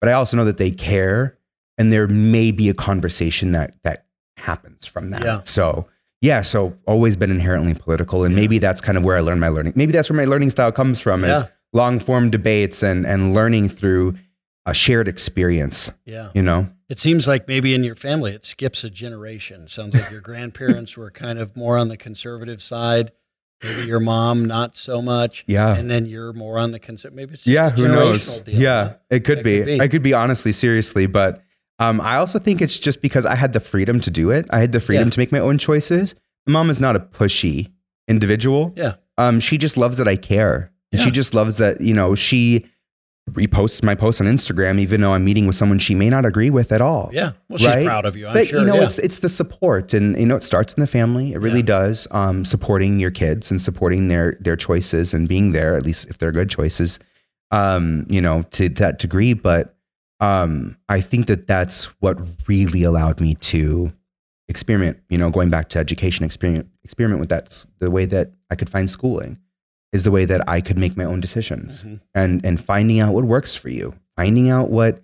But 0.02 0.10
I 0.10 0.14
also 0.14 0.38
know 0.38 0.46
that 0.46 0.58
they 0.58 0.72
care 0.72 1.38
and 1.78 1.92
there 1.92 2.08
may 2.08 2.52
be 2.52 2.70
a 2.70 2.74
conversation 2.74 3.52
that 3.54 3.76
that 3.84 4.06
happens 4.38 4.86
from 4.86 5.10
that. 5.10 5.24
Yeah. 5.24 5.42
So 5.44 5.88
yeah, 6.26 6.42
so 6.42 6.78
always 6.88 7.16
been 7.16 7.32
inherently 7.32 7.74
political. 7.74 8.24
And 8.26 8.36
maybe 8.36 8.58
that's 8.60 8.82
kind 8.82 8.98
of 8.98 9.04
where 9.04 9.16
I 9.16 9.22
learned 9.22 9.42
my 9.42 9.50
learning. 9.50 9.74
Maybe 9.76 9.92
that's 9.92 10.10
where 10.10 10.18
my 10.18 10.26
learning 10.26 10.50
style 10.50 10.72
comes 10.72 11.00
from 11.00 11.24
is 11.24 11.44
long 11.74 12.00
form 12.00 12.30
debates 12.30 12.82
and 12.84 13.06
and 13.06 13.34
learning 13.34 13.70
through 13.70 14.16
a 14.66 14.74
shared 14.74 15.08
experience, 15.08 15.92
Yeah. 16.06 16.30
you 16.34 16.42
know? 16.42 16.68
It 16.90 17.00
seems 17.00 17.28
like 17.28 17.48
maybe 17.48 17.76
in 17.76 17.84
your 17.84 17.96
family 17.96 18.32
it 18.34 18.46
skips 18.46 18.84
a 18.84 18.90
generation. 18.90 19.68
Sounds 19.70 19.94
like 19.94 20.10
your 20.12 20.22
grandparents 20.22 20.98
were 20.98 21.12
kind 21.12 21.38
of 21.40 21.56
more 21.56 21.78
on 21.78 21.88
the 21.90 21.98
conservative 21.98 22.62
side. 22.64 23.12
Maybe 23.64 23.88
your 23.88 24.00
mom 24.00 24.46
not 24.46 24.76
so 24.78 25.02
much. 25.02 25.44
Yeah. 25.48 25.76
And 25.76 25.90
then 25.90 26.06
you're 26.08 26.34
more 26.34 26.58
on 26.60 26.72
the 26.72 26.80
conservative. 26.80 27.16
Maybe 27.16 27.34
it's 27.36 27.44
just 27.44 27.54
Yeah, 27.54 27.68
a 27.68 27.70
who 27.72 27.88
knows? 27.88 28.38
deal, 28.40 28.56
yeah, 28.60 28.84
huh? 28.88 28.94
it 29.12 29.20
could 29.24 29.40
It 29.40 29.44
be. 29.44 29.58
could 29.60 29.66
be. 29.66 29.82
I 29.82 29.88
could 29.88 30.04
be 30.04 30.14
honestly, 30.14 30.52
seriously, 30.52 31.06
but 31.08 31.42
um, 31.80 32.00
I 32.02 32.16
also 32.18 32.40
think 32.40 32.62
it's 32.62 32.80
just 32.80 33.02
because 33.02 33.26
I 33.26 33.36
had 33.36 33.54
the 33.54 33.60
freedom 33.60 34.00
to 34.02 34.10
do 34.12 34.32
it. 34.32 34.46
I 34.50 34.60
had 34.60 34.72
the 34.72 34.80
freedom 34.80 35.08
Yeah. 35.08 35.12
to 35.12 35.20
make 35.20 35.32
my 35.32 35.40
own 35.40 35.58
choices. 35.58 36.16
My 36.48 36.54
mom 36.54 36.70
is 36.70 36.80
not 36.80 36.96
a 36.96 37.00
pushy 37.00 37.72
individual. 38.08 38.74
Yeah. 38.76 38.96
Um, 39.18 39.40
she 39.40 39.58
just 39.58 39.78
loves 39.78 39.98
that 39.98 40.08
I 40.08 40.16
care. 40.16 40.72
Yeah. 40.92 41.04
She 41.04 41.12
just 41.12 41.34
loves 41.34 41.58
that, 41.58 41.82
you 41.82 41.94
know, 41.94 42.16
she 42.16 42.66
reposts 43.32 43.82
my 43.84 43.96
posts 43.96 44.22
on 44.22 44.28
Instagram, 44.28 44.78
even 44.80 45.02
though 45.02 45.14
I'm 45.14 45.26
meeting 45.26 45.48
with 45.48 45.56
someone 45.56 45.80
she 45.80 45.96
may 45.96 46.10
not 46.12 46.26
agree 46.26 46.52
with 46.52 46.72
at 46.72 46.80
all. 46.82 47.10
Yeah. 47.12 47.32
Well, 47.50 47.58
she's 47.58 47.68
Right? 47.68 47.86
proud 47.88 48.06
of 48.06 48.16
you. 48.16 48.28
I'm 48.28 48.34
but 48.34 48.48
sure. 48.48 48.60
you 48.60 48.66
know, 48.66 48.76
yeah. 48.76 48.84
it's 48.84 49.00
it's 49.00 49.18
the 49.18 49.30
support, 49.30 49.94
and 49.96 50.16
you 50.20 50.28
know, 50.28 50.36
it 50.36 50.44
starts 50.44 50.74
in 50.74 50.82
the 50.82 50.88
family. 50.88 51.34
It 51.34 51.40
really 51.40 51.60
Yeah. 51.62 51.66
does. 51.66 52.08
Um, 52.12 52.46
supporting 52.46 53.00
your 53.00 53.10
kids 53.12 53.50
and 53.50 53.60
supporting 53.60 54.10
their 54.10 54.38
their 54.40 54.56
choices 54.56 55.14
and 55.14 55.28
being 55.28 55.54
there, 55.54 55.76
at 55.76 55.84
least 55.84 56.06
if 56.10 56.20
they're 56.20 56.32
good 56.32 56.50
choices. 56.52 57.00
Um, 57.52 58.06
you 58.10 58.22
know, 58.22 58.44
to 58.52 58.70
that 58.70 59.00
degree. 59.00 59.34
But 59.34 59.75
um, 60.20 60.78
I 60.90 61.02
think 61.02 61.28
that 61.28 61.48
that's 61.48 61.86
what 62.00 62.18
really 62.48 62.84
allowed 62.84 63.20
me 63.20 63.36
to 63.36 63.94
experiment. 64.48 65.00
You 65.10 65.18
know, 65.18 65.30
going 65.30 65.50
back 65.50 65.70
to 65.70 65.80
education, 65.80 66.26
experiment 66.26 66.70
experiment 66.84 67.20
with 67.20 67.30
that. 67.30 67.66
The 67.80 67.92
way 67.92 68.06
that 68.06 68.32
I 68.50 68.56
could 68.56 68.70
find 68.70 68.90
schooling 68.90 69.40
is 69.92 70.04
the 70.04 70.12
way 70.12 70.26
that 70.26 70.48
I 70.48 70.62
could 70.62 70.78
make 70.78 70.96
my 70.98 71.06
own 71.06 71.20
decisions 71.20 71.84
Mhm. 71.84 72.00
and 72.14 72.46
and 72.46 72.60
finding 72.60 73.00
out 73.00 73.14
what 73.14 73.26
works 73.26 73.56
for 73.56 73.70
you, 73.70 73.96
finding 74.16 74.50
out 74.50 74.70
what 74.70 75.02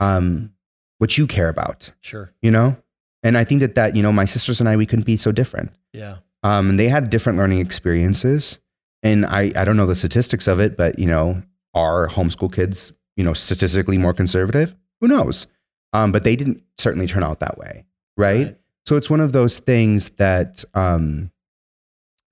um 0.00 0.52
what 0.98 1.18
you 1.18 1.26
care 1.26 1.48
about 1.48 1.92
Sure. 2.00 2.30
you 2.42 2.50
know 2.50 2.76
and 3.22 3.36
i 3.38 3.44
think 3.44 3.60
that 3.60 3.74
that 3.76 3.94
you 3.94 4.02
know 4.02 4.10
my 4.12 4.24
sisters 4.24 4.58
and 4.58 4.68
i 4.68 4.76
we 4.76 4.86
couldn't 4.86 5.04
be 5.06 5.16
so 5.16 5.30
different 5.30 5.70
Yeah. 5.92 6.16
um 6.42 6.76
they 6.76 6.88
had 6.88 7.10
different 7.10 7.38
learning 7.38 7.60
experiences 7.60 8.58
and 9.04 9.24
i 9.26 9.52
i 9.54 9.64
don't 9.64 9.76
know 9.76 9.86
the 9.86 9.94
statistics 9.94 10.48
of 10.48 10.58
it 10.60 10.76
but 10.76 10.98
you 10.98 11.06
know 11.06 11.42
our 11.74 12.08
homeschool 12.08 12.52
kids 12.52 12.92
you 13.16 13.24
know 13.24 13.34
statistically 13.34 13.98
more 13.98 14.12
conservative 14.12 14.74
who 15.00 15.08
knows 15.08 15.46
um 15.92 16.12
but 16.12 16.24
they 16.24 16.36
didn't 16.36 16.62
certainly 16.78 17.06
turn 17.06 17.22
out 17.22 17.40
that 17.40 17.58
way 17.58 17.84
right, 18.16 18.46
Right. 18.46 18.56
So 18.86 18.96
it's 18.96 19.08
one 19.08 19.20
of 19.20 19.32
those 19.32 19.60
things 19.60 20.10
that 20.10 20.62
um, 20.74 21.32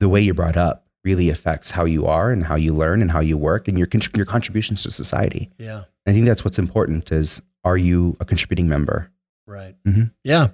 the 0.01 0.09
way 0.09 0.21
you're 0.21 0.35
brought 0.35 0.57
up 0.57 0.87
really 1.03 1.31
affects 1.31 1.71
how 1.73 1.85
you 1.87 2.07
are 2.07 2.31
and 2.31 2.45
how 2.45 2.57
you 2.57 2.75
learn 2.75 3.01
and 3.01 3.11
how 3.11 3.21
you 3.21 3.39
work 3.39 3.69
and 3.69 3.79
your 3.79 3.89
your 4.15 4.27
contributions 4.27 4.83
to 4.83 4.91
society. 4.91 5.51
Yeah. 5.59 5.85
I 6.07 6.13
think 6.13 6.27
that's 6.27 6.45
what's 6.45 6.59
important 6.59 7.11
is 7.11 7.41
are 7.65 7.79
you 7.79 8.17
a 8.21 8.25
contributing 8.25 8.69
member? 8.69 9.11
Right. 9.47 9.77
Mm-hmm. 9.87 10.05
Yeah. 10.25 10.49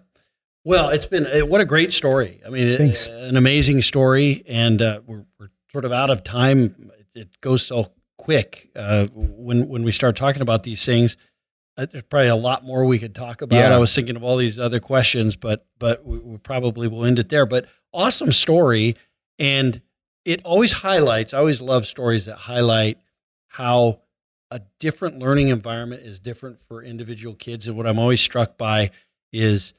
Well, 0.64 0.90
it's 0.90 1.06
been 1.06 1.26
uh, 1.26 1.46
what 1.46 1.60
a 1.60 1.64
great 1.64 1.92
story. 1.92 2.40
I 2.46 2.50
mean, 2.50 2.78
Thanks. 2.78 3.06
an 3.06 3.36
amazing 3.36 3.82
story, 3.82 4.44
and 4.46 4.80
uh, 4.80 5.00
we're, 5.06 5.24
we're 5.40 5.48
sort 5.72 5.84
of 5.84 5.92
out 5.92 6.10
of 6.10 6.22
time. 6.22 6.92
It 7.14 7.40
goes 7.40 7.66
so 7.66 7.90
quick 8.28 8.68
uh, 8.76 9.06
when 9.14 9.68
when 9.68 9.82
we 9.82 9.90
start 9.90 10.14
talking 10.14 10.42
about 10.42 10.62
these 10.62 10.84
things. 10.84 11.16
Uh, 11.78 11.86
there's 11.90 12.04
probably 12.10 12.28
a 12.28 12.36
lot 12.36 12.62
more 12.62 12.84
we 12.84 12.98
could 12.98 13.14
talk 13.14 13.40
about. 13.40 13.56
Yeah. 13.56 13.74
I 13.74 13.78
was 13.78 13.94
thinking 13.94 14.16
of 14.16 14.22
all 14.22 14.36
these 14.36 14.58
other 14.58 14.80
questions, 14.80 15.34
but 15.34 15.64
but 15.78 16.04
we, 16.04 16.18
we 16.18 16.36
probably 16.36 16.88
will 16.88 17.06
end 17.06 17.18
it 17.18 17.30
there. 17.30 17.46
But 17.46 17.64
awesome 17.90 18.32
story, 18.32 18.96
and 19.38 19.80
it 20.26 20.44
always 20.44 20.72
highlights. 20.72 21.32
I 21.32 21.38
always 21.38 21.62
love 21.62 21.86
stories 21.86 22.26
that 22.26 22.36
highlight 22.36 22.98
how 23.46 24.00
a 24.50 24.60
different 24.78 25.18
learning 25.18 25.48
environment 25.48 26.02
is 26.02 26.20
different 26.20 26.58
for 26.68 26.82
individual 26.82 27.34
kids. 27.34 27.66
And 27.66 27.78
what 27.78 27.86
I'm 27.86 27.98
always 27.98 28.20
struck 28.20 28.58
by 28.58 28.90
is 29.32 29.72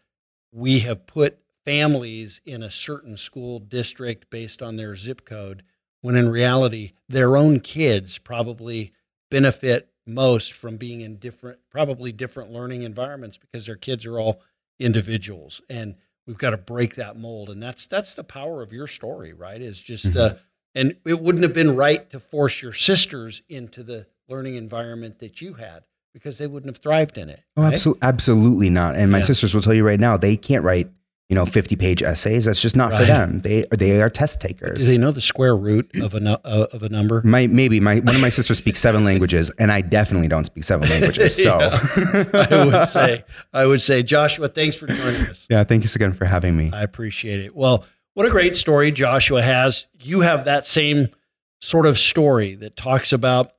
we 0.52 0.80
have 0.80 1.06
put 1.06 1.38
families 1.66 2.42
in 2.48 2.64
a 2.64 2.72
certain 2.72 3.16
school 3.16 3.60
district 3.60 4.32
based 4.32 4.64
on 4.64 4.76
their 4.76 4.96
zip 4.96 5.24
code, 5.24 5.62
when 6.02 6.16
in 6.16 6.30
reality, 6.30 6.94
their 7.08 7.36
own 7.36 7.60
kids 7.60 8.18
probably 8.18 8.94
benefit 9.30 9.90
most 10.06 10.54
from 10.54 10.78
being 10.78 11.02
in 11.02 11.18
different, 11.18 11.60
probably 11.70 12.12
different 12.12 12.52
learning 12.52 12.84
environments 12.84 13.38
because 13.38 13.66
their 13.66 13.76
kids 13.76 14.06
are 14.06 14.20
all 14.20 14.42
individuals. 14.80 15.62
And 15.70 15.96
we've 16.26 16.38
got 16.38 16.52
to 16.52 16.58
break 16.58 16.96
that 16.96 17.18
mold. 17.18 17.50
And 17.50 17.62
that's 17.62 17.86
that's 17.86 18.14
the 18.14 18.24
power 18.24 18.62
of 18.62 18.74
your 18.74 18.88
story, 18.88 19.34
right? 19.34 19.62
Is 19.62 19.80
just 19.80 20.16
uh, 20.16 20.36
and 20.74 20.96
it 21.06 21.20
wouldn't 21.22 21.44
have 21.44 21.54
been 21.54 21.76
right 21.76 22.10
to 22.12 22.20
force 22.20 22.62
your 22.62 22.74
sisters 22.74 23.42
into 23.50 23.84
the 23.84 24.08
learning 24.28 24.56
environment 24.56 25.20
that 25.20 25.42
you 25.42 25.54
had 25.56 25.84
because 26.14 26.38
they 26.38 26.48
wouldn't 26.48 26.76
have 26.76 26.82
thrived 26.82 27.18
in 27.18 27.30
it. 27.30 27.44
Oh, 27.58 27.64
right? 27.64 27.74
absolutely, 27.74 28.00
absolutely 28.04 28.70
not. 28.70 28.96
And 28.96 29.12
my 29.12 29.20
Yeah. 29.20 29.24
sisters 29.26 29.54
will 29.54 29.62
tell 29.62 29.74
you 29.74 29.86
right 29.86 30.00
now, 30.00 30.18
they 30.18 30.38
can't 30.38 30.64
write, 30.64 30.90
you 31.30 31.36
know, 31.36 31.46
50 31.46 31.76
page 31.76 32.02
essays. 32.02 32.46
That's 32.46 32.60
just 32.60 32.76
not 32.76 32.92
for 32.92 33.06
them. 33.06 33.42
They, 33.42 33.64
they 33.72 34.02
are 34.02 34.10
test 34.10 34.42
takers. 34.42 34.80
Do 34.80 34.86
they 34.88 34.98
know 34.98 35.12
the 35.12 35.22
square 35.22 35.56
root 35.56 35.90
of 36.02 36.16
a 36.16 36.42
uh, 36.44 36.68
of 36.74 36.82
a 36.82 36.90
number? 36.90 37.22
My, 37.24 37.46
maybe 37.46 37.80
my, 37.80 38.00
one 38.00 38.16
of 38.16 38.22
my 38.22 38.30
sisters 38.30 38.58
speaks 38.58 38.80
seven 38.80 39.06
languages 39.06 39.52
and 39.60 39.72
I 39.72 39.82
definitely 39.82 40.28
don't 40.28 40.46
speak 40.46 40.64
seven 40.64 40.90
languages. 40.90 41.36
So 41.42 41.60
I 42.34 42.66
would 42.66 42.90
say, 42.90 43.24
I 43.54 43.68
would 43.68 43.82
say, 43.84 44.02
Joshua, 44.02 44.50
thanks 44.50 44.76
for 44.76 44.88
joining 44.88 45.22
us. 45.28 45.46
yeah, 45.50 45.64
thank 45.64 45.84
you 45.84 45.90
again 45.94 46.14
for 46.14 46.26
having 46.26 46.58
me. 46.58 46.72
I 46.74 46.82
appreciate 46.82 47.42
it. 47.42 47.56
Well, 47.56 47.86
what 48.16 48.26
a 48.26 48.32
great 48.32 48.58
story 48.58 48.92
Joshua 48.92 49.44
has. 49.44 49.86
You 50.02 50.22
have 50.22 50.46
that 50.46 50.66
same 50.66 51.10
sort 51.62 51.86
of 51.86 52.00
story 52.00 52.56
that 52.56 52.76
talks 52.76 53.14
about 53.14 53.54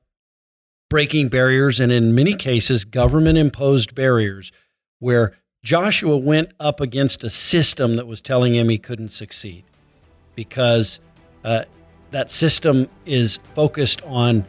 breaking 0.89 1.29
barriers 1.29 1.79
and 1.79 1.89
in 1.89 2.13
many 2.13 2.35
cases 2.35 2.83
government 2.83 3.37
imposed 3.37 3.95
barriers 3.95 4.51
where 4.99 5.33
Joshua 5.63 6.17
went 6.17 6.51
up 6.59 6.79
against 6.79 7.23
a 7.23 7.29
system 7.29 7.95
that 7.95 8.07
was 8.07 8.19
telling 8.19 8.55
him 8.55 8.69
he 8.69 8.79
couldn't 8.79 9.11
succeed 9.11 9.63
because 10.33 10.99
uh, 11.43 11.65
that 12.09 12.31
system 12.31 12.89
is 13.05 13.39
focused 13.53 14.01
on, 14.03 14.45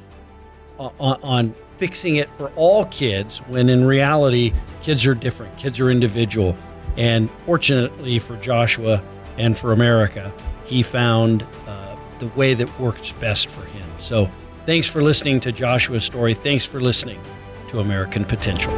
on 0.78 1.18
on 1.22 1.54
fixing 1.76 2.16
it 2.16 2.30
for 2.38 2.48
all 2.56 2.86
kids 2.86 3.38
when 3.48 3.68
in 3.68 3.84
reality 3.84 4.52
kids 4.82 5.04
are 5.04 5.14
different. 5.14 5.56
Kids 5.58 5.78
are 5.80 5.90
individual. 5.90 6.56
And 6.96 7.30
fortunately 7.44 8.18
for 8.18 8.36
joshua 8.36 9.02
and 9.36 9.56
for 9.56 9.72
america 9.72 10.32
he 10.64 10.82
found 10.82 11.44
uh, 11.66 11.96
the 12.20 12.28
way 12.28 12.54
that 12.54 12.80
works 12.80 13.12
best 13.12 13.50
for 13.50 13.64
him. 13.66 13.86
So 14.00 14.30
thanks 14.64 14.86
for 14.86 15.02
listening 15.02 15.40
to 15.40 15.52
joshua's 15.52 16.04
story. 16.04 16.32
Thanks 16.32 16.64
for 16.64 16.80
listening 16.80 17.20
to 17.68 17.80
american 17.80 18.24
potential 18.24 18.72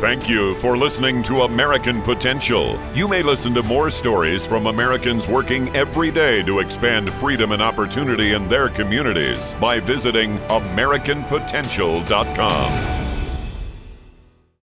Thank 0.00 0.28
you 0.30 0.54
for 0.54 0.78
listening 0.78 1.22
to 1.24 1.42
American 1.42 2.00
Potential. 2.00 2.80
You 2.94 3.06
may 3.06 3.22
listen 3.22 3.52
to 3.52 3.62
more 3.62 3.90
stories 3.90 4.46
from 4.46 4.66
Americans 4.66 5.28
working 5.28 5.68
every 5.76 6.10
day 6.10 6.42
to 6.44 6.60
expand 6.60 7.12
freedom 7.12 7.52
and 7.52 7.60
opportunity 7.60 8.32
in 8.32 8.48
their 8.48 8.70
communities 8.70 9.52
by 9.60 9.78
visiting 9.78 10.38
AmericanPotential.com. 10.48 12.99